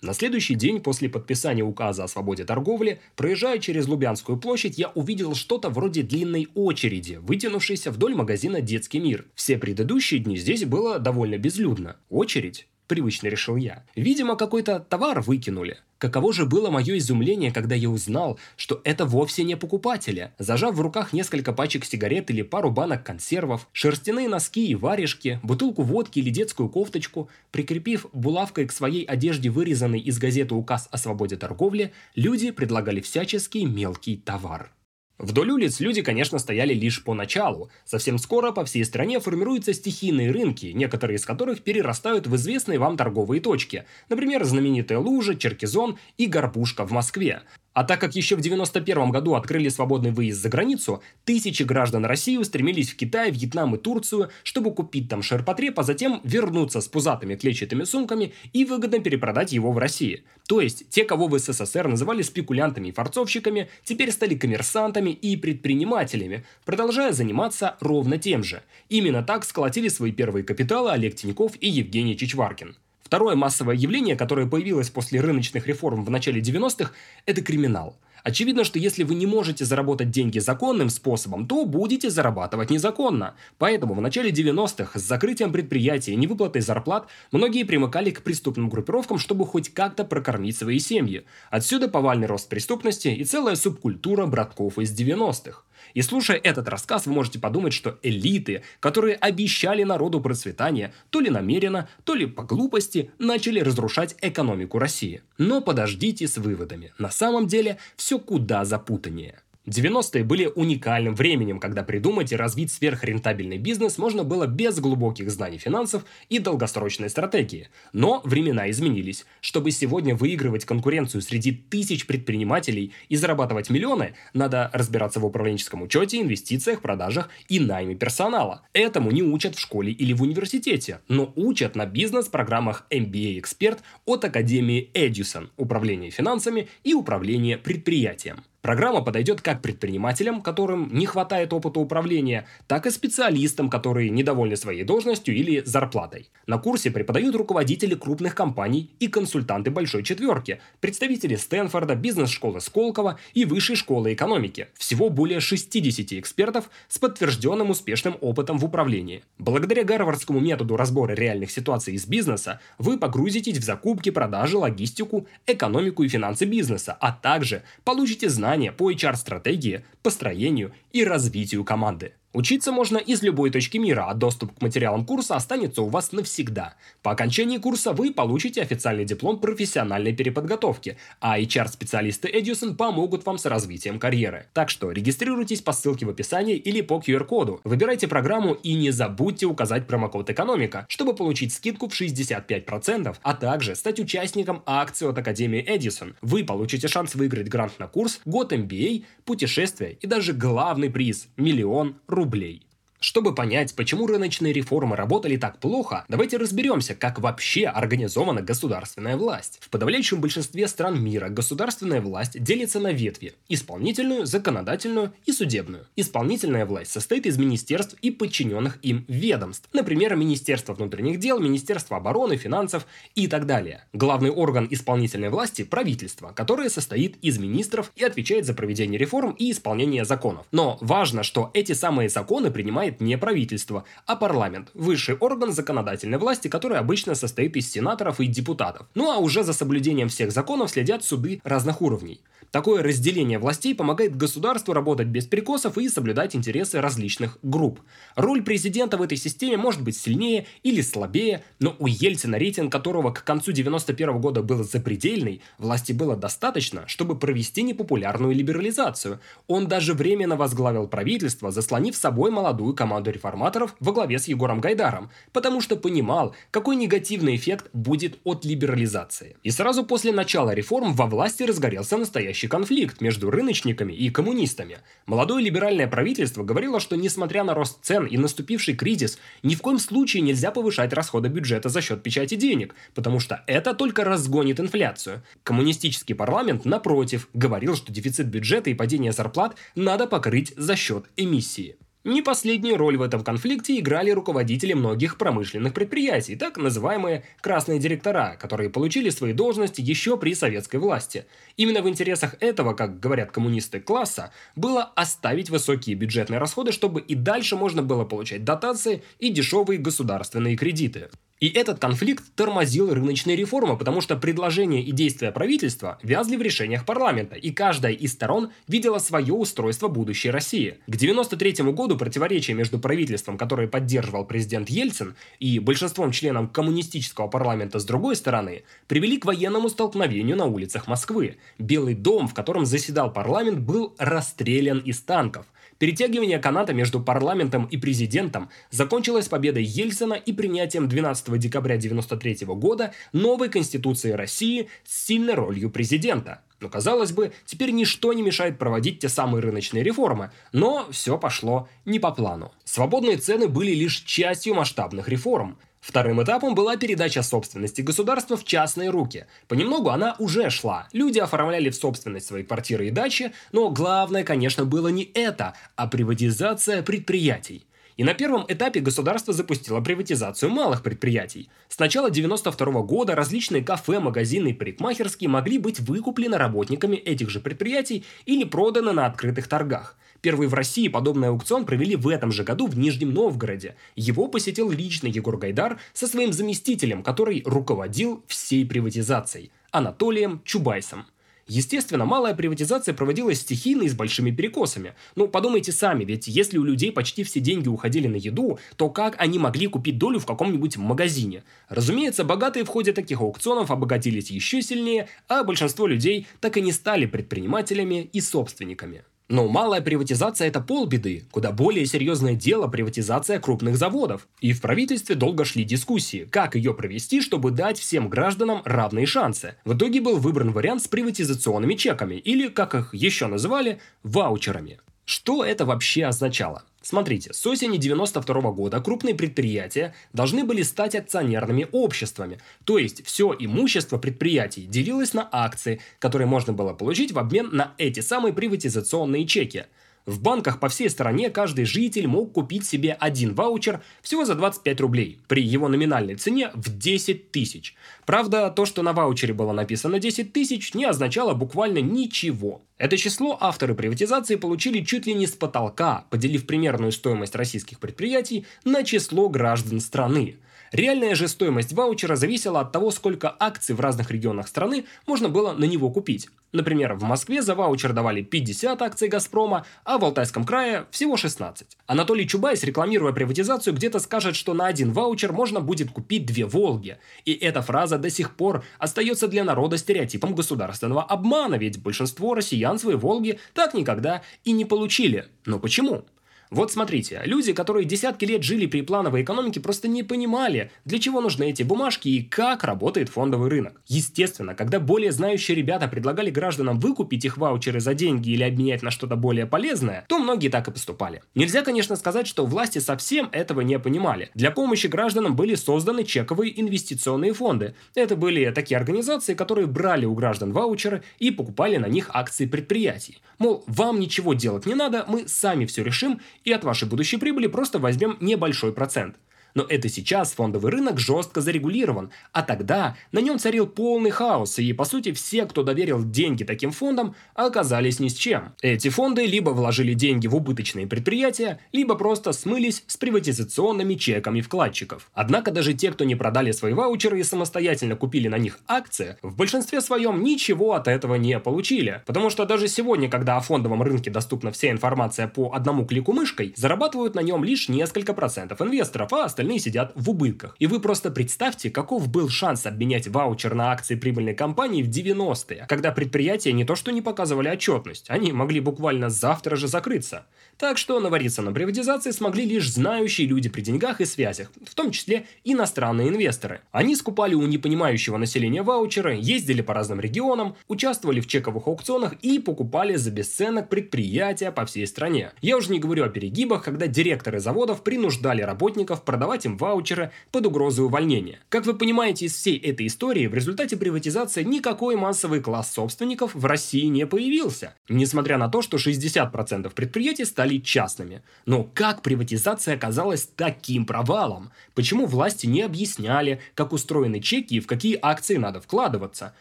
На 0.00 0.14
следующий 0.14 0.54
день 0.54 0.80
после 0.80 1.08
подписания 1.08 1.64
указа 1.64 2.04
о 2.04 2.08
свободе 2.08 2.44
торговли, 2.44 3.00
проезжая 3.16 3.58
через 3.58 3.88
Лубянскую 3.88 4.38
площадь, 4.38 4.78
я 4.78 4.90
увидел 4.90 5.34
что-то 5.34 5.70
вроде 5.70 6.02
длинной 6.02 6.48
очереди, 6.54 7.18
вытянувшейся 7.20 7.90
вдоль 7.90 8.14
магазина 8.14 8.60
«Детский 8.60 9.00
мир». 9.00 9.26
Все 9.34 9.58
предыдущие 9.58 10.20
дни 10.20 10.36
здесь 10.36 10.64
было 10.64 11.00
довольно 11.00 11.36
безлюдно. 11.36 11.96
Очередь 12.10 12.68
привычно 12.86 13.26
решил 13.26 13.56
я. 13.56 13.84
Видимо, 13.96 14.36
какой-то 14.36 14.78
товар 14.80 15.20
выкинули. 15.20 15.78
Каково 15.98 16.32
же 16.32 16.46
было 16.46 16.70
мое 16.70 16.96
изумление, 16.98 17.50
когда 17.50 17.74
я 17.74 17.90
узнал, 17.90 18.38
что 18.56 18.80
это 18.84 19.04
вовсе 19.04 19.42
не 19.42 19.56
покупатели. 19.56 20.32
Зажав 20.38 20.76
в 20.76 20.80
руках 20.80 21.12
несколько 21.12 21.52
пачек 21.52 21.84
сигарет 21.84 22.30
или 22.30 22.42
пару 22.42 22.70
банок 22.70 23.02
консервов, 23.04 23.68
шерстяные 23.72 24.28
носки 24.28 24.68
и 24.68 24.76
варежки, 24.76 25.40
бутылку 25.42 25.82
водки 25.82 26.20
или 26.20 26.30
детскую 26.30 26.68
кофточку, 26.68 27.28
прикрепив 27.50 28.06
булавкой 28.12 28.66
к 28.66 28.72
своей 28.72 29.04
одежде 29.04 29.50
вырезанный 29.50 30.00
из 30.00 30.18
газеты 30.18 30.54
указ 30.54 30.88
о 30.92 30.98
свободе 30.98 31.36
торговли, 31.36 31.92
люди 32.14 32.52
предлагали 32.52 33.00
всяческий 33.00 33.64
мелкий 33.64 34.16
товар. 34.16 34.70
Вдоль 35.18 35.50
улиц 35.50 35.80
люди, 35.80 36.00
конечно, 36.00 36.38
стояли 36.38 36.74
лишь 36.74 37.02
поначалу. 37.02 37.70
Совсем 37.84 38.18
скоро 38.18 38.52
по 38.52 38.64
всей 38.64 38.84
стране 38.84 39.18
формируются 39.18 39.74
стихийные 39.74 40.30
рынки, 40.30 40.66
некоторые 40.66 41.16
из 41.16 41.26
которых 41.26 41.62
перерастают 41.62 42.28
в 42.28 42.36
известные 42.36 42.78
вам 42.78 42.96
торговые 42.96 43.40
точки. 43.40 43.84
Например, 44.08 44.44
знаменитая 44.44 44.98
Лужа, 44.98 45.34
Черкизон 45.34 45.98
и 46.18 46.26
Горбушка 46.26 46.86
в 46.86 46.92
Москве. 46.92 47.42
А 47.78 47.84
так 47.84 48.00
как 48.00 48.16
еще 48.16 48.34
в 48.34 48.40
1991 48.40 49.12
году 49.12 49.36
открыли 49.36 49.68
свободный 49.68 50.10
выезд 50.10 50.42
за 50.42 50.48
границу, 50.48 51.00
тысячи 51.24 51.62
граждан 51.62 52.04
России 52.04 52.36
устремились 52.36 52.90
в 52.90 52.96
Китай, 52.96 53.30
Вьетнам 53.30 53.76
и 53.76 53.78
Турцию, 53.78 54.30
чтобы 54.42 54.74
купить 54.74 55.08
там 55.08 55.22
ширпотреб, 55.22 55.78
а 55.78 55.84
затем 55.84 56.20
вернуться 56.24 56.80
с 56.80 56.88
пузатыми 56.88 57.36
клетчатыми 57.36 57.84
сумками 57.84 58.32
и 58.52 58.64
выгодно 58.64 58.98
перепродать 58.98 59.52
его 59.52 59.70
в 59.70 59.78
России. 59.78 60.24
То 60.48 60.60
есть, 60.60 60.88
те, 60.88 61.04
кого 61.04 61.28
в 61.28 61.38
СССР 61.38 61.86
называли 61.86 62.22
спекулянтами 62.22 62.88
и 62.88 62.92
форцовщиками, 62.92 63.68
теперь 63.84 64.10
стали 64.10 64.34
коммерсантами 64.34 65.10
и 65.10 65.36
предпринимателями, 65.36 66.44
продолжая 66.64 67.12
заниматься 67.12 67.76
ровно 67.78 68.18
тем 68.18 68.42
же. 68.42 68.64
Именно 68.88 69.22
так 69.22 69.44
сколотили 69.44 69.86
свои 69.86 70.10
первые 70.10 70.42
капиталы 70.42 70.90
Олег 70.90 71.14
Тиньков 71.14 71.52
и 71.60 71.68
Евгений 71.68 72.16
Чичваркин. 72.16 72.74
Второе 73.08 73.36
массовое 73.36 73.74
явление, 73.74 74.16
которое 74.16 74.46
появилось 74.46 74.90
после 74.90 75.22
рыночных 75.22 75.66
реформ 75.66 76.04
в 76.04 76.10
начале 76.10 76.42
90-х, 76.42 76.92
это 77.24 77.40
криминал. 77.40 77.96
Очевидно, 78.22 78.64
что 78.64 78.78
если 78.78 79.02
вы 79.02 79.14
не 79.14 79.24
можете 79.24 79.64
заработать 79.64 80.10
деньги 80.10 80.38
законным 80.38 80.90
способом, 80.90 81.48
то 81.48 81.64
будете 81.64 82.10
зарабатывать 82.10 82.68
незаконно. 82.68 83.34
Поэтому 83.56 83.94
в 83.94 84.02
начале 84.02 84.30
90-х 84.30 84.98
с 84.98 85.02
закрытием 85.02 85.52
предприятий 85.52 86.12
и 86.12 86.16
невыплатой 86.16 86.60
зарплат 86.60 87.08
многие 87.32 87.64
примыкали 87.64 88.10
к 88.10 88.20
преступным 88.20 88.68
группировкам, 88.68 89.16
чтобы 89.16 89.46
хоть 89.46 89.72
как-то 89.72 90.04
прокормить 90.04 90.58
свои 90.58 90.78
семьи. 90.78 91.24
Отсюда 91.48 91.88
повальный 91.88 92.26
рост 92.26 92.50
преступности 92.50 93.08
и 93.08 93.24
целая 93.24 93.56
субкультура 93.56 94.26
братков 94.26 94.78
из 94.78 94.92
90-х. 94.92 95.62
И 95.94 96.02
слушая 96.02 96.36
этот 96.36 96.68
рассказ, 96.68 97.06
вы 97.06 97.12
можете 97.12 97.38
подумать, 97.38 97.72
что 97.72 97.98
элиты, 98.02 98.62
которые 98.80 99.16
обещали 99.16 99.82
народу 99.82 100.20
процветание, 100.20 100.92
то 101.10 101.20
ли 101.20 101.30
намеренно, 101.30 101.88
то 102.04 102.14
ли 102.14 102.26
по 102.26 102.42
глупости, 102.42 103.10
начали 103.18 103.60
разрушать 103.60 104.16
экономику 104.20 104.78
России. 104.78 105.22
Но 105.38 105.60
подождите 105.60 106.26
с 106.26 106.36
выводами. 106.38 106.92
На 106.98 107.10
самом 107.10 107.46
деле 107.46 107.78
все 107.96 108.18
куда 108.18 108.64
запутаннее. 108.64 109.40
90-е 109.68 110.24
были 110.24 110.46
уникальным 110.46 111.14
временем, 111.14 111.60
когда 111.60 111.82
придумать 111.82 112.32
и 112.32 112.36
развить 112.36 112.72
сверхрентабельный 112.72 113.58
бизнес 113.58 113.98
можно 113.98 114.24
было 114.24 114.46
без 114.46 114.78
глубоких 114.80 115.30
знаний 115.30 115.58
финансов 115.58 116.04
и 116.28 116.38
долгосрочной 116.38 117.10
стратегии. 117.10 117.68
Но 117.92 118.20
времена 118.24 118.70
изменились. 118.70 119.26
Чтобы 119.40 119.70
сегодня 119.70 120.14
выигрывать 120.14 120.64
конкуренцию 120.64 121.22
среди 121.22 121.52
тысяч 121.52 122.06
предпринимателей 122.06 122.92
и 123.08 123.16
зарабатывать 123.16 123.70
миллионы, 123.70 124.14
надо 124.34 124.70
разбираться 124.72 125.20
в 125.20 125.26
управленческом 125.26 125.82
учете, 125.82 126.20
инвестициях, 126.20 126.80
продажах 126.80 127.28
и 127.48 127.60
найме 127.60 127.94
персонала. 127.94 128.62
Этому 128.72 129.10
не 129.10 129.22
учат 129.22 129.54
в 129.54 129.60
школе 129.60 129.92
или 129.92 130.12
в 130.12 130.22
университете, 130.22 131.00
но 131.08 131.32
учат 131.36 131.76
на 131.76 131.86
бизнес-программах 131.86 132.86
MBA 132.90 133.40
Expert 133.40 133.78
от 134.06 134.24
Академии 134.24 134.90
Edison 134.94 135.48
«Управление 135.56 136.10
финансами 136.10 136.68
и 136.84 136.94
управление 136.94 137.58
предприятием». 137.58 138.44
Программа 138.60 139.02
подойдет 139.02 139.40
как 139.40 139.62
предпринимателям, 139.62 140.42
которым 140.42 140.92
не 140.92 141.06
хватает 141.06 141.52
опыта 141.52 141.78
управления, 141.78 142.46
так 142.66 142.86
и 142.86 142.90
специалистам, 142.90 143.70
которые 143.70 144.10
недовольны 144.10 144.56
своей 144.56 144.82
должностью 144.82 145.36
или 145.36 145.62
зарплатой. 145.64 146.28
На 146.46 146.58
курсе 146.58 146.90
преподают 146.90 147.36
руководители 147.36 147.94
крупных 147.94 148.34
компаний 148.34 148.90
и 148.98 149.06
консультанты 149.06 149.70
Большой 149.70 150.02
Четверки, 150.02 150.60
представители 150.80 151.36
Стэнфорда, 151.36 151.94
бизнес-школы 151.94 152.60
Сколково 152.60 153.20
и 153.32 153.44
Высшей 153.44 153.76
школы 153.76 154.12
экономики. 154.12 154.66
Всего 154.74 155.08
более 155.08 155.38
60 155.38 156.14
экспертов 156.14 156.68
с 156.88 156.98
подтвержденным 156.98 157.70
успешным 157.70 158.16
опытом 158.20 158.58
в 158.58 158.64
управлении. 158.64 159.22
Благодаря 159.38 159.84
гарвардскому 159.84 160.40
методу 160.40 160.76
разбора 160.76 161.12
реальных 161.12 161.52
ситуаций 161.52 161.94
из 161.94 162.06
бизнеса 162.06 162.60
вы 162.78 162.98
погрузитесь 162.98 163.58
в 163.58 163.62
закупки, 163.62 164.10
продажи, 164.10 164.58
логистику, 164.58 165.28
экономику 165.46 166.02
и 166.02 166.08
финансы 166.08 166.44
бизнеса, 166.44 166.96
а 166.98 167.12
также 167.12 167.62
получите 167.84 168.28
знания 168.28 168.47
знания 168.48 168.72
по 168.72 168.90
HR-стратегии, 168.90 169.84
построению 170.02 170.72
и 170.90 171.04
развитию 171.04 171.64
команды. 171.64 172.14
Учиться 172.34 172.72
можно 172.72 172.98
из 172.98 173.22
любой 173.22 173.48
точки 173.50 173.78
мира, 173.78 174.06
а 174.06 174.12
доступ 174.12 174.52
к 174.58 174.60
материалам 174.60 175.06
курса 175.06 175.34
останется 175.34 175.80
у 175.80 175.88
вас 175.88 176.12
навсегда. 176.12 176.74
По 177.02 177.12
окончании 177.12 177.56
курса 177.56 177.94
вы 177.94 178.12
получите 178.12 178.60
официальный 178.60 179.06
диплом 179.06 179.40
профессиональной 179.40 180.14
переподготовки, 180.14 180.98
а 181.20 181.40
HR-специалисты 181.40 182.28
Edison 182.28 182.74
помогут 182.74 183.24
вам 183.24 183.38
с 183.38 183.46
развитием 183.46 183.98
карьеры. 183.98 184.44
Так 184.52 184.68
что 184.68 184.92
регистрируйтесь 184.92 185.62
по 185.62 185.72
ссылке 185.72 186.04
в 186.04 186.10
описании 186.10 186.56
или 186.56 186.82
по 186.82 187.02
QR-коду, 187.04 187.62
выбирайте 187.64 188.08
программу 188.08 188.52
и 188.52 188.74
не 188.74 188.90
забудьте 188.90 189.46
указать 189.46 189.86
промокод 189.86 190.28
«Экономика», 190.28 190.84
чтобы 190.90 191.14
получить 191.14 191.54
скидку 191.54 191.88
в 191.88 191.98
65%, 191.98 193.16
а 193.22 193.34
также 193.34 193.74
стать 193.74 194.00
участником 194.00 194.62
акции 194.66 195.08
от 195.08 195.16
Академии 195.16 195.64
Edison. 195.66 196.14
Вы 196.20 196.44
получите 196.44 196.88
шанс 196.88 197.14
выиграть 197.14 197.48
грант 197.48 197.78
на 197.78 197.86
курс, 197.88 198.20
год 198.26 198.52
MBA, 198.52 199.04
путешествия 199.24 199.96
и 199.98 200.06
даже 200.06 200.34
главный 200.34 200.90
приз– 200.90 201.28
миллион 201.38 201.96
рублей 202.06 202.17
рублей. 202.18 202.67
Чтобы 203.00 203.32
понять, 203.32 203.74
почему 203.76 204.08
рыночные 204.08 204.52
реформы 204.52 204.96
работали 204.96 205.36
так 205.36 205.58
плохо, 205.60 206.04
давайте 206.08 206.36
разберемся, 206.36 206.96
как 206.96 207.20
вообще 207.20 207.66
организована 207.66 208.42
государственная 208.42 209.16
власть. 209.16 209.58
В 209.60 209.70
подавляющем 209.70 210.20
большинстве 210.20 210.66
стран 210.66 211.00
мира 211.00 211.28
государственная 211.28 212.00
власть 212.00 212.42
делится 212.42 212.80
на 212.80 212.92
ветви– 212.92 213.34
исполнительную, 213.48 214.26
законодательную 214.26 215.12
и 215.26 215.32
судебную. 215.32 215.86
Исполнительная 215.94 216.66
власть 216.66 216.90
состоит 216.90 217.26
из 217.26 217.38
министерств 217.38 217.94
и 218.02 218.10
подчиненных 218.10 218.80
им 218.82 219.04
ведомств, 219.06 219.68
например, 219.72 220.16
Министерство 220.16 220.74
внутренних 220.74 221.20
дел, 221.20 221.38
Министерство 221.38 221.98
обороны, 221.98 222.36
финансов 222.36 222.84
и 223.14 223.28
так 223.28 223.46
далее. 223.46 223.84
Главный 223.92 224.30
орган 224.30 224.66
исполнительной 224.70 225.28
власти– 225.28 225.62
правительство, 225.64 226.32
которое 226.32 226.68
состоит 226.68 227.16
из 227.22 227.38
министров 227.38 227.92
и 227.94 228.02
отвечает 228.02 228.44
за 228.44 228.54
проведение 228.54 228.98
реформ 228.98 229.36
и 229.38 229.52
исполнение 229.52 230.04
законов. 230.04 230.46
Но 230.50 230.78
важно, 230.80 231.22
что 231.22 231.52
эти 231.54 231.72
самые 231.72 232.08
законы 232.08 232.50
принимают 232.50 232.87
принимает 232.92 233.00
не 233.00 233.18
правительство, 233.18 233.84
а 234.06 234.16
парламент, 234.16 234.70
высший 234.74 235.16
орган 235.16 235.52
законодательной 235.52 236.18
власти, 236.18 236.48
который 236.48 236.78
обычно 236.78 237.14
состоит 237.14 237.56
из 237.56 237.70
сенаторов 237.70 238.20
и 238.20 238.26
депутатов. 238.26 238.86
Ну 238.94 239.10
а 239.10 239.18
уже 239.18 239.42
за 239.42 239.52
соблюдением 239.52 240.08
всех 240.08 240.32
законов 240.32 240.70
следят 240.70 241.04
суды 241.04 241.40
разных 241.44 241.82
уровней. 241.82 242.20
Такое 242.50 242.82
разделение 242.82 243.38
властей 243.38 243.74
помогает 243.74 244.16
государству 244.16 244.72
работать 244.72 245.08
без 245.08 245.26
перекосов 245.26 245.76
и 245.76 245.88
соблюдать 245.88 246.34
интересы 246.34 246.80
различных 246.80 247.38
групп. 247.42 247.80
Роль 248.16 248.42
президента 248.42 248.96
в 248.96 249.02
этой 249.02 249.18
системе 249.18 249.58
может 249.58 249.82
быть 249.82 249.98
сильнее 249.98 250.46
или 250.62 250.80
слабее, 250.80 251.44
но 251.58 251.76
у 251.78 251.86
Ельцина, 251.86 252.36
рейтинг 252.38 252.72
которого 252.72 253.12
к 253.12 253.22
концу 253.22 253.52
91 253.52 254.18
года 254.20 254.42
был 254.42 254.64
запредельный, 254.64 255.42
власти 255.58 255.92
было 255.92 256.16
достаточно, 256.16 256.88
чтобы 256.88 257.18
провести 257.18 257.62
непопулярную 257.62 258.34
либерализацию. 258.34 259.20
Он 259.46 259.66
даже 259.66 259.92
временно 259.92 260.36
возглавил 260.36 260.88
правительство, 260.88 261.50
заслонив 261.50 261.96
собой 261.96 262.30
молодую 262.30 262.72
команду 262.78 263.10
реформаторов 263.10 263.74
во 263.80 263.92
главе 263.92 264.20
с 264.20 264.28
Егором 264.28 264.60
Гайдаром, 264.60 265.10
потому 265.32 265.60
что 265.60 265.76
понимал, 265.76 266.36
какой 266.52 266.76
негативный 266.76 267.34
эффект 267.34 267.70
будет 267.72 268.20
от 268.22 268.44
либерализации. 268.44 269.36
И 269.42 269.50
сразу 269.50 269.84
после 269.84 270.12
начала 270.12 270.54
реформ 270.54 270.92
во 270.92 271.06
власти 271.06 271.42
разгорелся 271.42 271.96
настоящий 271.96 272.46
конфликт 272.46 273.00
между 273.00 273.32
рыночниками 273.32 273.92
и 273.92 274.10
коммунистами. 274.10 274.78
Молодое 275.06 275.44
либеральное 275.44 275.88
правительство 275.88 276.44
говорило, 276.44 276.78
что 276.78 276.96
несмотря 276.96 277.42
на 277.42 277.54
рост 277.54 277.78
цен 277.82 278.06
и 278.06 278.16
наступивший 278.16 278.76
кризис, 278.76 279.18
ни 279.42 279.56
в 279.56 279.60
коем 279.60 279.80
случае 279.80 280.22
нельзя 280.22 280.52
повышать 280.52 280.92
расходы 280.92 281.28
бюджета 281.28 281.68
за 281.68 281.80
счет 281.80 282.04
печати 282.04 282.36
денег, 282.36 282.76
потому 282.94 283.18
что 283.18 283.42
это 283.48 283.74
только 283.74 284.04
разгонит 284.04 284.60
инфляцию. 284.60 285.22
Коммунистический 285.42 286.14
парламент, 286.14 286.64
напротив, 286.64 287.28
говорил, 287.34 287.74
что 287.74 287.92
дефицит 287.92 288.28
бюджета 288.28 288.70
и 288.70 288.74
падение 288.74 289.10
зарплат 289.10 289.56
надо 289.74 290.06
покрыть 290.06 290.54
за 290.56 290.76
счет 290.76 291.06
эмиссии. 291.16 291.76
Не 292.04 292.22
последнюю 292.22 292.76
роль 292.76 292.96
в 292.96 293.02
этом 293.02 293.24
конфликте 293.24 293.78
играли 293.78 294.10
руководители 294.10 294.72
многих 294.72 295.18
промышленных 295.18 295.74
предприятий, 295.74 296.36
так 296.36 296.56
называемые 296.56 297.24
«красные 297.40 297.80
директора», 297.80 298.36
которые 298.40 298.70
получили 298.70 299.10
свои 299.10 299.32
должности 299.32 299.80
еще 299.80 300.16
при 300.16 300.34
советской 300.34 300.76
власти. 300.76 301.26
Именно 301.56 301.82
в 301.82 301.88
интересах 301.88 302.36
этого, 302.38 302.74
как 302.74 303.00
говорят 303.00 303.32
коммунисты 303.32 303.80
класса, 303.80 304.32
было 304.54 304.84
оставить 304.84 305.50
высокие 305.50 305.96
бюджетные 305.96 306.38
расходы, 306.38 306.70
чтобы 306.70 307.00
и 307.00 307.16
дальше 307.16 307.56
можно 307.56 307.82
было 307.82 308.04
получать 308.04 308.44
дотации 308.44 309.02
и 309.18 309.30
дешевые 309.30 309.78
государственные 309.78 310.56
кредиты. 310.56 311.10
И 311.40 311.48
этот 311.48 311.78
конфликт 311.78 312.24
тормозил 312.34 312.92
рыночные 312.92 313.36
реформы, 313.36 313.76
потому 313.76 314.00
что 314.00 314.16
предложения 314.16 314.82
и 314.82 314.90
действия 314.90 315.30
правительства 315.30 315.98
вязли 316.02 316.36
в 316.36 316.42
решениях 316.42 316.84
парламента, 316.84 317.36
и 317.36 317.52
каждая 317.52 317.92
из 317.92 318.12
сторон 318.12 318.50
видела 318.66 318.98
свое 318.98 319.32
устройство 319.32 319.86
будущей 319.86 320.30
России. 320.30 320.78
К 320.86 320.96
1993 320.96 321.72
году 321.72 321.96
противоречие 321.96 322.56
между 322.56 322.80
правительством, 322.80 323.38
которое 323.38 323.68
поддерживал 323.68 324.24
президент 324.24 324.68
Ельцин, 324.68 325.14
и 325.38 325.60
большинством 325.60 326.10
членов 326.10 326.50
коммунистического 326.50 327.28
парламента 327.28 327.78
с 327.78 327.84
другой 327.84 328.16
стороны, 328.16 328.64
привели 328.88 329.16
к 329.16 329.24
военному 329.24 329.68
столкновению 329.68 330.36
на 330.36 330.46
улицах 330.46 330.88
Москвы. 330.88 331.36
Белый 331.58 331.94
дом, 331.94 332.26
в 332.26 332.34
котором 332.34 332.66
заседал 332.66 333.12
парламент, 333.12 333.60
был 333.60 333.94
расстрелян 333.98 334.78
из 334.80 335.00
танков– 335.00 335.46
Перетягивание 335.78 336.38
каната 336.38 336.72
между 336.72 337.00
парламентом 337.00 337.66
и 337.66 337.76
президентом 337.76 338.48
закончилось 338.70 339.28
победой 339.28 339.64
Ельцина 339.64 340.14
и 340.14 340.32
принятием 340.32 340.88
12 340.88 341.38
декабря 341.38 341.74
1993 341.74 342.46
года 342.54 342.92
новой 343.12 343.48
Конституции 343.48 344.12
России 344.12 344.68
с 344.84 345.06
сильной 345.06 345.34
ролью 345.34 345.70
президента. 345.70 346.42
Но, 346.60 346.68
казалось 346.68 347.12
бы, 347.12 347.32
теперь 347.44 347.70
ничто 347.70 348.12
не 348.12 348.22
мешает 348.22 348.58
проводить 348.58 348.98
те 348.98 349.08
самые 349.08 349.40
рыночные 349.42 349.84
реформы, 349.84 350.32
но 350.52 350.88
все 350.90 351.16
пошло 351.16 351.68
не 351.84 352.00
по 352.00 352.10
плану. 352.10 352.52
Свободные 352.64 353.16
цены 353.16 353.46
были 353.46 353.72
лишь 353.72 354.00
частью 354.00 354.54
масштабных 354.54 355.08
реформ. 355.08 355.58
Вторым 355.88 356.22
этапом 356.22 356.54
была 356.54 356.76
передача 356.76 357.22
собственности 357.22 357.80
государства 357.80 358.36
в 358.36 358.44
частные 358.44 358.90
руки. 358.90 359.24
Понемногу 359.48 359.88
она 359.88 360.16
уже 360.18 360.50
шла. 360.50 360.86
Люди 360.92 361.18
оформляли 361.18 361.70
в 361.70 361.74
собственность 361.74 362.26
свои 362.26 362.42
квартиры 362.42 362.88
и 362.88 362.90
дачи, 362.90 363.32
но 363.52 363.70
главное, 363.70 364.22
конечно, 364.22 364.66
было 364.66 364.88
не 364.88 365.04
это, 365.14 365.54
а 365.76 365.86
приватизация 365.86 366.82
предприятий. 366.82 367.64
И 367.96 368.04
на 368.04 368.12
первом 368.12 368.44
этапе 368.48 368.80
государство 368.80 369.32
запустило 369.32 369.80
приватизацию 369.80 370.50
малых 370.50 370.82
предприятий. 370.82 371.48
С 371.70 371.78
начала 371.78 372.10
92 372.10 372.82
года 372.82 373.14
различные 373.14 373.64
кафе, 373.64 373.98
магазины 373.98 374.48
и 374.48 374.52
парикмахерские 374.52 375.30
могли 375.30 375.56
быть 375.56 375.80
выкуплены 375.80 376.36
работниками 376.36 376.96
этих 376.96 377.30
же 377.30 377.40
предприятий 377.40 378.04
или 378.26 378.44
проданы 378.44 378.92
на 378.92 379.06
открытых 379.06 379.48
торгах. 379.48 379.96
Первый 380.20 380.48
в 380.48 380.54
России 380.54 380.88
подобный 380.88 381.28
аукцион 381.28 381.64
провели 381.64 381.94
в 381.94 382.08
этом 382.08 382.32
же 382.32 382.42
году 382.42 382.66
в 382.66 382.76
Нижнем 382.76 383.12
Новгороде. 383.12 383.76
Его 383.94 384.26
посетил 384.26 384.70
лично 384.70 385.06
Егор 385.06 385.36
Гайдар 385.36 385.78
со 385.92 386.08
своим 386.08 386.32
заместителем, 386.32 387.02
который 387.02 387.42
руководил 387.46 388.24
всей 388.26 388.66
приватизацией– 388.66 389.52
Анатолием 389.70 390.40
Чубайсом. 390.44 391.06
Естественно, 391.46 392.04
малая 392.04 392.34
приватизация 392.34 392.94
проводилась 392.94 393.40
стихийно 393.40 393.84
и 393.84 393.88
с 393.88 393.94
большими 393.94 394.30
перекосами. 394.30 394.94
Ну, 395.16 395.28
подумайте 395.28 395.72
сами, 395.72 396.04
ведь 396.04 396.28
если 396.28 396.58
у 396.58 396.64
людей 396.64 396.92
почти 396.92 397.24
все 397.24 397.40
деньги 397.40 397.68
уходили 397.68 398.06
на 398.06 398.16
еду, 398.16 398.58
то 398.76 398.90
как 398.90 399.14
они 399.18 399.38
могли 399.38 399.66
купить 399.66 399.98
долю 399.98 400.18
в 400.18 400.26
каком-нибудь 400.26 400.76
магазине? 400.76 401.44
Разумеется, 401.70 402.22
богатые 402.24 402.64
в 402.64 402.68
ходе 402.68 402.92
таких 402.92 403.20
аукционов 403.20 403.70
обогатились 403.70 404.30
еще 404.30 404.60
сильнее, 404.60 405.08
а 405.26 405.42
большинство 405.42 405.86
людей 405.86 406.26
так 406.40 406.58
и 406.58 406.60
не 406.60 406.72
стали 406.72 407.06
предпринимателями 407.06 408.10
и 408.12 408.20
собственниками. 408.20 409.04
Но 409.28 409.46
малая 409.46 409.82
приватизация– 409.82 410.48
это 410.48 410.60
полбеды. 410.60 411.24
Куда 411.30 411.52
более 411.52 411.84
серьезное 411.84 412.34
дело– 412.34 412.66
приватизация 412.68 413.38
крупных 413.38 413.76
заводов. 413.76 414.26
И 414.40 414.54
в 414.54 414.62
правительстве 414.62 415.16
долго 415.16 415.44
шли 415.44 415.64
дискуссии, 415.64 416.26
как 416.30 416.56
ее 416.56 416.72
провести, 416.72 417.20
чтобы 417.20 417.50
дать 417.50 417.78
всем 417.78 418.08
гражданам 418.08 418.62
равные 418.64 419.04
шансы. 419.04 419.56
В 419.66 419.76
итоге 419.76 420.00
был 420.00 420.16
выбран 420.16 420.52
вариант 420.52 420.82
с 420.82 420.88
приватизационными 420.88 421.74
чеками, 421.74 422.14
или, 422.14 422.48
как 422.48 422.74
их 422.74 422.94
еще 422.94 423.26
называли, 423.26 423.80
ваучерами. 424.02 424.80
Что 425.08 425.42
это 425.42 425.64
вообще 425.64 426.04
означало? 426.04 426.64
Смотрите, 426.82 427.32
с 427.32 427.46
осени 427.46 427.78
92 427.78 428.52
года 428.52 428.78
крупные 428.82 429.14
предприятия 429.14 429.94
должны 430.12 430.44
были 430.44 430.60
стать 430.60 430.94
акционерными 430.94 431.66
обществами, 431.72 432.40
то 432.64 432.76
есть 432.76 433.06
все 433.06 433.34
имущество 433.38 433.96
предприятий 433.96 434.66
делилось 434.66 435.14
на 435.14 435.26
акции, 435.32 435.80
которые 435.98 436.28
можно 436.28 436.52
было 436.52 436.74
получить 436.74 437.12
в 437.12 437.18
обмен 437.18 437.48
на 437.52 437.72
эти 437.78 438.00
самые 438.00 438.34
приватизационные 438.34 439.26
чеки– 439.26 439.64
в 440.08 440.22
банках 440.22 440.58
по 440.58 440.70
всей 440.70 440.88
стране 440.88 441.28
каждый 441.28 441.66
житель 441.66 442.06
мог 442.06 442.32
купить 442.32 442.64
себе 442.64 442.96
один 442.98 443.34
ваучер 443.34 443.82
всего 444.00 444.24
за 444.24 444.34
25 444.34 444.80
рублей, 444.80 445.18
при 445.28 445.42
его 445.42 445.68
номинальной 445.68 446.14
цене 446.14 446.50
в 446.54 446.76
10 446.76 447.30
тысяч. 447.30 447.76
Правда, 448.06 448.50
то, 448.50 448.64
что 448.64 448.82
на 448.82 448.94
ваучере 448.94 449.34
было 449.34 449.52
написано 449.52 449.98
10 449.98 450.32
тысяч, 450.32 450.72
не 450.72 450.86
означало 450.86 451.34
буквально 451.34 451.82
ничего. 451.82 452.62
Это 452.78 452.96
число 452.96 453.36
авторы 453.38 453.74
приватизации 453.74 454.36
получили 454.36 454.82
чуть 454.82 455.06
ли 455.06 455.12
не 455.12 455.26
с 455.26 455.32
потолка, 455.32 456.06
поделив 456.08 456.46
примерную 456.46 456.92
стоимость 456.92 457.34
российских 457.34 457.78
предприятий 457.78 458.46
на 458.64 458.84
число 458.84 459.28
граждан 459.28 459.78
страны. 459.78 460.36
Реальная 460.72 461.14
же 461.14 461.28
стоимость 461.28 461.72
ваучера 461.72 462.16
зависела 462.16 462.60
от 462.60 462.72
того, 462.72 462.90
сколько 462.90 463.34
акций 463.38 463.74
в 463.74 463.80
разных 463.80 464.10
регионах 464.10 464.48
страны 464.48 464.84
можно 465.06 465.28
было 465.28 465.52
на 465.52 465.64
него 465.64 465.90
купить. 465.90 466.28
Например, 466.52 466.94
в 466.94 467.02
Москве 467.02 467.42
за 467.42 467.54
ваучер 467.54 467.92
давали 467.92 468.22
50 468.22 468.80
акций 468.80 469.08
«Газпрома», 469.08 469.66
а 469.84 469.98
в 469.98 470.04
Алтайском 470.04 470.44
крае 470.44 470.86
всего 470.90 471.18
16. 471.18 471.76
Анатолий 471.86 472.26
Чубайс, 472.26 472.62
рекламируя 472.64 473.12
приватизацию, 473.12 473.74
где-то 473.74 473.98
скажет, 473.98 474.34
что 474.34 474.54
на 474.54 474.66
один 474.66 474.92
ваучер 474.92 475.32
можно 475.32 475.60
будет 475.60 475.90
купить 475.90 476.24
две 476.24 476.46
«Волги». 476.46 476.98
И 477.26 477.32
эта 477.34 477.60
фраза 477.60 477.98
до 477.98 478.08
сих 478.08 478.34
пор 478.34 478.64
остается 478.78 479.28
для 479.28 479.44
народа 479.44 479.76
стереотипом 479.76 480.34
государственного 480.34 481.02
обмана, 481.02 481.56
ведь 481.56 481.82
большинство 481.82 482.34
россиян 482.34 482.78
свои 482.78 482.94
«Волги» 482.94 483.38
так 483.52 483.74
никогда 483.74 484.22
и 484.44 484.52
не 484.52 484.64
получили. 484.64 485.26
Но 485.44 485.58
почему? 485.58 486.04
Вот 486.50 486.72
смотрите, 486.72 487.20
люди, 487.24 487.52
которые 487.52 487.84
десятки 487.84 488.24
лет 488.24 488.42
жили 488.42 488.66
при 488.66 488.80
плановой 488.80 489.22
экономике, 489.22 489.60
просто 489.60 489.86
не 489.86 490.02
понимали, 490.02 490.70
для 490.84 490.98
чего 490.98 491.20
нужны 491.20 491.50
эти 491.50 491.62
бумажки 491.62 492.08
и 492.08 492.22
как 492.22 492.64
работает 492.64 493.10
фондовый 493.10 493.50
рынок. 493.50 493.80
Естественно, 493.86 494.54
когда 494.54 494.80
более 494.80 495.12
знающие 495.12 495.54
ребята 495.54 495.88
предлагали 495.88 496.30
гражданам 496.30 496.80
выкупить 496.80 497.24
их 497.24 497.36
ваучеры 497.36 497.80
за 497.80 497.94
деньги 497.94 498.30
или 498.30 498.42
обменять 498.42 498.82
на 498.82 498.90
что-то 498.90 499.16
более 499.16 499.46
полезное, 499.46 500.06
то 500.08 500.18
многие 500.18 500.48
так 500.48 500.68
и 500.68 500.70
поступали. 500.70 501.22
Нельзя, 501.34 501.62
конечно, 501.62 501.96
сказать, 501.96 502.26
что 502.26 502.46
власти 502.46 502.78
совсем 502.78 503.28
этого 503.32 503.60
не 503.60 503.78
понимали. 503.78 504.30
Для 504.34 504.50
помощи 504.50 504.86
гражданам 504.86 505.36
были 505.36 505.54
созданы 505.54 506.04
чековые 506.04 506.58
инвестиционные 506.58 507.34
фонды. 507.34 507.74
Это 507.94 508.16
были 508.16 508.50
такие 508.50 508.78
организации, 508.78 509.34
которые 509.34 509.66
брали 509.66 510.06
у 510.06 510.14
граждан 510.14 510.52
ваучеры 510.52 511.02
и 511.18 511.30
покупали 511.30 511.76
на 511.76 511.86
них 511.86 512.10
акции 512.12 512.46
предприятий. 512.46 513.18
Мол, 513.38 513.64
вам 513.66 514.00
ничего 514.00 514.34
делать 514.34 514.66
не 514.66 514.74
надо, 514.74 515.04
мы 515.06 515.28
сами 515.28 515.66
все 515.66 515.82
решим 515.82 516.20
и 516.48 516.52
от 516.52 516.64
вашей 516.64 516.88
будущей 516.88 517.18
прибыли 517.18 517.46
просто 517.46 517.78
возьмем 517.78 518.16
небольшой 518.20 518.72
процент. 518.72 519.16
Но 519.58 519.64
это 519.68 519.88
сейчас 519.88 520.34
фондовый 520.34 520.70
рынок 520.70 521.00
жестко 521.00 521.40
зарегулирован, 521.40 522.12
а 522.32 522.42
тогда 522.42 522.96
на 523.10 523.18
нем 523.18 523.40
царил 523.40 523.66
полный 523.66 524.10
хаос, 524.10 524.60
и 524.60 524.72
по 524.72 524.84
сути 524.84 525.10
все, 525.10 525.46
кто 525.46 525.64
доверил 525.64 526.04
деньги 526.04 526.44
таким 526.44 526.70
фондам, 526.70 527.16
оказались 527.34 527.98
ни 527.98 528.06
с 528.06 528.14
чем. 528.14 528.54
Эти 528.62 528.88
фонды 528.88 529.26
либо 529.26 529.50
вложили 529.50 529.94
деньги 529.94 530.28
в 530.28 530.36
убыточные 530.36 530.86
предприятия, 530.86 531.58
либо 531.72 531.96
просто 531.96 532.30
смылись 532.30 532.84
с 532.86 532.96
приватизационными 532.96 533.94
чеками 533.94 534.42
вкладчиков. 534.42 535.10
Однако 535.12 535.50
даже 535.50 535.74
те, 535.74 535.90
кто 535.90 536.04
не 536.04 536.14
продали 536.14 536.52
свои 536.52 536.72
ваучеры 536.72 537.18
и 537.18 537.24
самостоятельно 537.24 537.96
купили 537.96 538.28
на 538.28 538.38
них 538.38 538.60
акции, 538.68 539.16
в 539.22 539.34
большинстве 539.34 539.80
своем 539.80 540.22
ничего 540.22 540.74
от 540.74 540.86
этого 540.86 541.16
не 541.16 541.40
получили. 541.40 542.04
Потому 542.06 542.30
что 542.30 542.44
даже 542.44 542.68
сегодня, 542.68 543.10
когда 543.10 543.36
о 543.36 543.40
фондовом 543.40 543.82
рынке 543.82 544.08
доступна 544.08 544.52
вся 544.52 544.70
информация 544.70 545.26
по 545.26 545.50
одному 545.52 545.84
клику 545.84 546.12
мышкой, 546.12 546.54
зарабатывают 546.54 547.16
на 547.16 547.20
нем 547.20 547.42
лишь 547.42 547.68
несколько 547.68 548.14
процентов 548.14 548.62
инвесторов, 548.62 549.12
а 549.12 549.24
остальные 549.24 549.47
сидят 549.56 549.92
в 549.94 550.10
убытках. 550.10 550.54
И 550.58 550.66
вы 550.66 550.80
просто 550.80 551.10
представьте, 551.10 551.70
каков 551.70 552.08
был 552.08 552.28
шанс 552.28 552.66
обменять 552.66 553.08
ваучер 553.08 553.54
на 553.54 553.72
акции 553.72 553.94
прибыльной 553.94 554.34
компании 554.34 554.82
в 554.82 554.90
90-е, 554.90 555.64
когда 555.68 555.92
предприятия 555.92 556.52
не 556.52 556.64
то 556.64 556.74
что 556.74 556.90
не 556.90 557.00
показывали 557.00 557.48
отчетность, 557.48 558.10
они 558.10 558.32
могли 558.32 558.60
буквально 558.60 559.08
завтра 559.08 559.56
же 559.56 559.68
закрыться. 559.68 560.26
Так 560.58 560.76
что 560.76 560.98
навариться 560.98 561.40
на 561.40 561.52
приватизации 561.52 562.10
смогли 562.10 562.44
лишь 562.44 562.68
знающие 562.68 563.28
люди 563.28 563.48
при 563.48 563.60
деньгах 563.60 564.00
и 564.00 564.04
связях, 564.04 564.50
в 564.66 564.74
том 564.74 564.90
числе 564.90 565.24
иностранные 565.44 566.08
инвесторы. 566.08 566.62
Они 566.72 566.96
скупали 566.96 567.34
у 567.34 567.46
непонимающего 567.46 568.16
населения 568.16 568.62
ваучеры, 568.62 569.16
ездили 569.20 569.62
по 569.62 569.72
разным 569.72 570.00
регионам, 570.00 570.56
участвовали 570.66 571.20
в 571.20 571.28
чековых 571.28 571.68
аукционах 571.68 572.14
и 572.22 572.40
покупали 572.40 572.96
за 572.96 573.12
бесценок 573.12 573.68
предприятия 573.68 574.50
по 574.50 574.66
всей 574.66 574.88
стране. 574.88 575.30
Я 575.40 575.56
уже 575.56 575.70
не 575.70 575.78
говорю 575.78 576.04
о 576.04 576.08
перегибах, 576.08 576.64
когда 576.64 576.88
директоры 576.88 577.38
заводов 577.38 577.84
принуждали 577.84 578.42
работников 578.42 579.04
продавать 579.04 579.44
им 579.44 579.58
ваучеры 579.58 580.10
под 580.32 580.46
угрозой 580.46 580.86
увольнения. 580.86 581.38
Как 581.50 581.66
вы 581.66 581.74
понимаете 581.74 582.26
из 582.26 582.34
всей 582.34 582.58
этой 582.58 582.88
истории, 582.88 583.28
в 583.28 583.34
результате 583.34 583.76
приватизации 583.76 584.42
никакой 584.42 584.96
массовый 584.96 585.40
класс 585.40 585.72
собственников 585.72 586.34
в 586.34 586.44
России 586.44 586.86
не 586.86 587.06
появился. 587.06 587.74
Несмотря 587.88 588.38
на 588.38 588.48
то, 588.48 588.60
что 588.60 588.76
60% 588.76 589.72
предприятий 589.72 590.24
стали 590.24 590.47
стали 590.48 590.58
частными. 590.58 591.22
Но 591.46 591.64
как 591.74 592.02
приватизация 592.02 592.74
оказалась 592.74 593.28
таким 593.36 593.84
провалом? 593.84 594.50
Почему 594.74 595.06
власти 595.06 595.46
не 595.46 595.62
объясняли, 595.62 596.40
как 596.54 596.72
устроены 596.72 597.20
чеки 597.20 597.56
и 597.56 597.60
в 597.60 597.66
какие 597.66 597.98
акции 598.00 598.36
надо 598.36 598.60
вкладываться? 598.60 599.34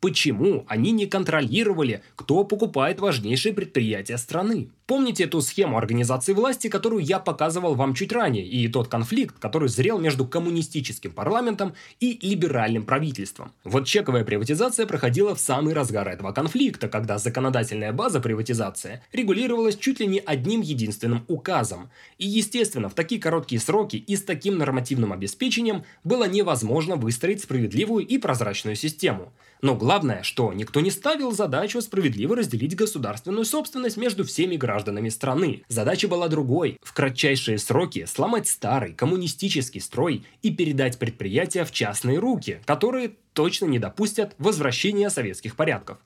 Почему 0.00 0.64
они 0.68 0.92
не 0.92 1.06
контролировали, 1.06 2.02
кто 2.14 2.44
покупает 2.44 3.00
важнейшие 3.00 3.52
предприятия 3.52 4.16
страны? 4.16 4.70
Помните 4.86 5.24
эту 5.24 5.42
схему 5.42 5.76
организации 5.76 6.32
власти, 6.32 6.68
которую 6.68 7.02
я 7.02 7.18
показывал 7.18 7.74
вам 7.74 7.92
чуть 7.94 8.10
ранее, 8.10 8.46
и 8.46 8.68
тот 8.68 8.88
конфликт, 8.88 9.38
который 9.38 9.68
зрел 9.68 9.98
между 9.98 10.24
коммунистическим 10.24 11.10
парламентом 11.10 11.74
и 12.00 12.18
либеральным 12.22 12.86
правительством? 12.86 13.52
Вот 13.64 13.86
чековая 13.86 14.24
приватизация 14.24 14.86
проходила 14.86 15.34
в 15.34 15.40
самый 15.40 15.74
разгар 15.74 16.08
этого 16.08 16.32
конфликта, 16.32 16.88
когда 16.88 17.18
законодательная 17.18 17.92
база 17.92 18.20
приватизации 18.20 19.02
регулировалась 19.12 19.76
чуть 19.76 20.00
ли 20.00 20.06
не 20.06 20.20
одним 20.20 20.62
единственным 20.62 21.24
указом. 21.28 21.90
И, 22.16 22.26
естественно, 22.26 22.88
в 22.88 22.94
такие 22.94 23.20
короткие 23.20 23.60
сроки 23.60 23.96
и 23.96 24.16
с 24.16 24.22
таким 24.22 24.56
нормативным 24.56 25.12
обеспечением 25.12 25.84
было 26.02 26.26
невозможно 26.26 26.96
выстроить 26.96 27.42
справедливую 27.42 28.06
и 28.06 28.16
прозрачную 28.16 28.76
систему. 28.76 29.32
Но 29.60 29.74
главное, 29.88 30.22
что 30.22 30.52
никто 30.52 30.80
не 30.80 30.90
ставил 30.90 31.32
задачу 31.32 31.80
справедливо 31.80 32.36
разделить 32.36 32.76
государственную 32.76 33.46
собственность 33.46 33.96
между 33.96 34.22
всеми 34.22 34.56
гражданами 34.56 35.08
страны. 35.08 35.62
Задача 35.68 36.08
была 36.08 36.28
другой– 36.28 36.76
в 36.82 36.92
кратчайшие 36.92 37.56
сроки 37.56 38.04
сломать 38.04 38.48
старый 38.48 38.92
коммунистический 38.92 39.80
строй 39.80 40.26
и 40.42 40.54
передать 40.54 40.98
предприятия 40.98 41.64
в 41.64 41.72
частные 41.72 42.18
руки, 42.18 42.60
которые 42.66 43.12
точно 43.32 43.64
не 43.64 43.78
допустят 43.78 44.34
возвращения 44.36 45.08
советских 45.08 45.56
порядков. 45.56 45.96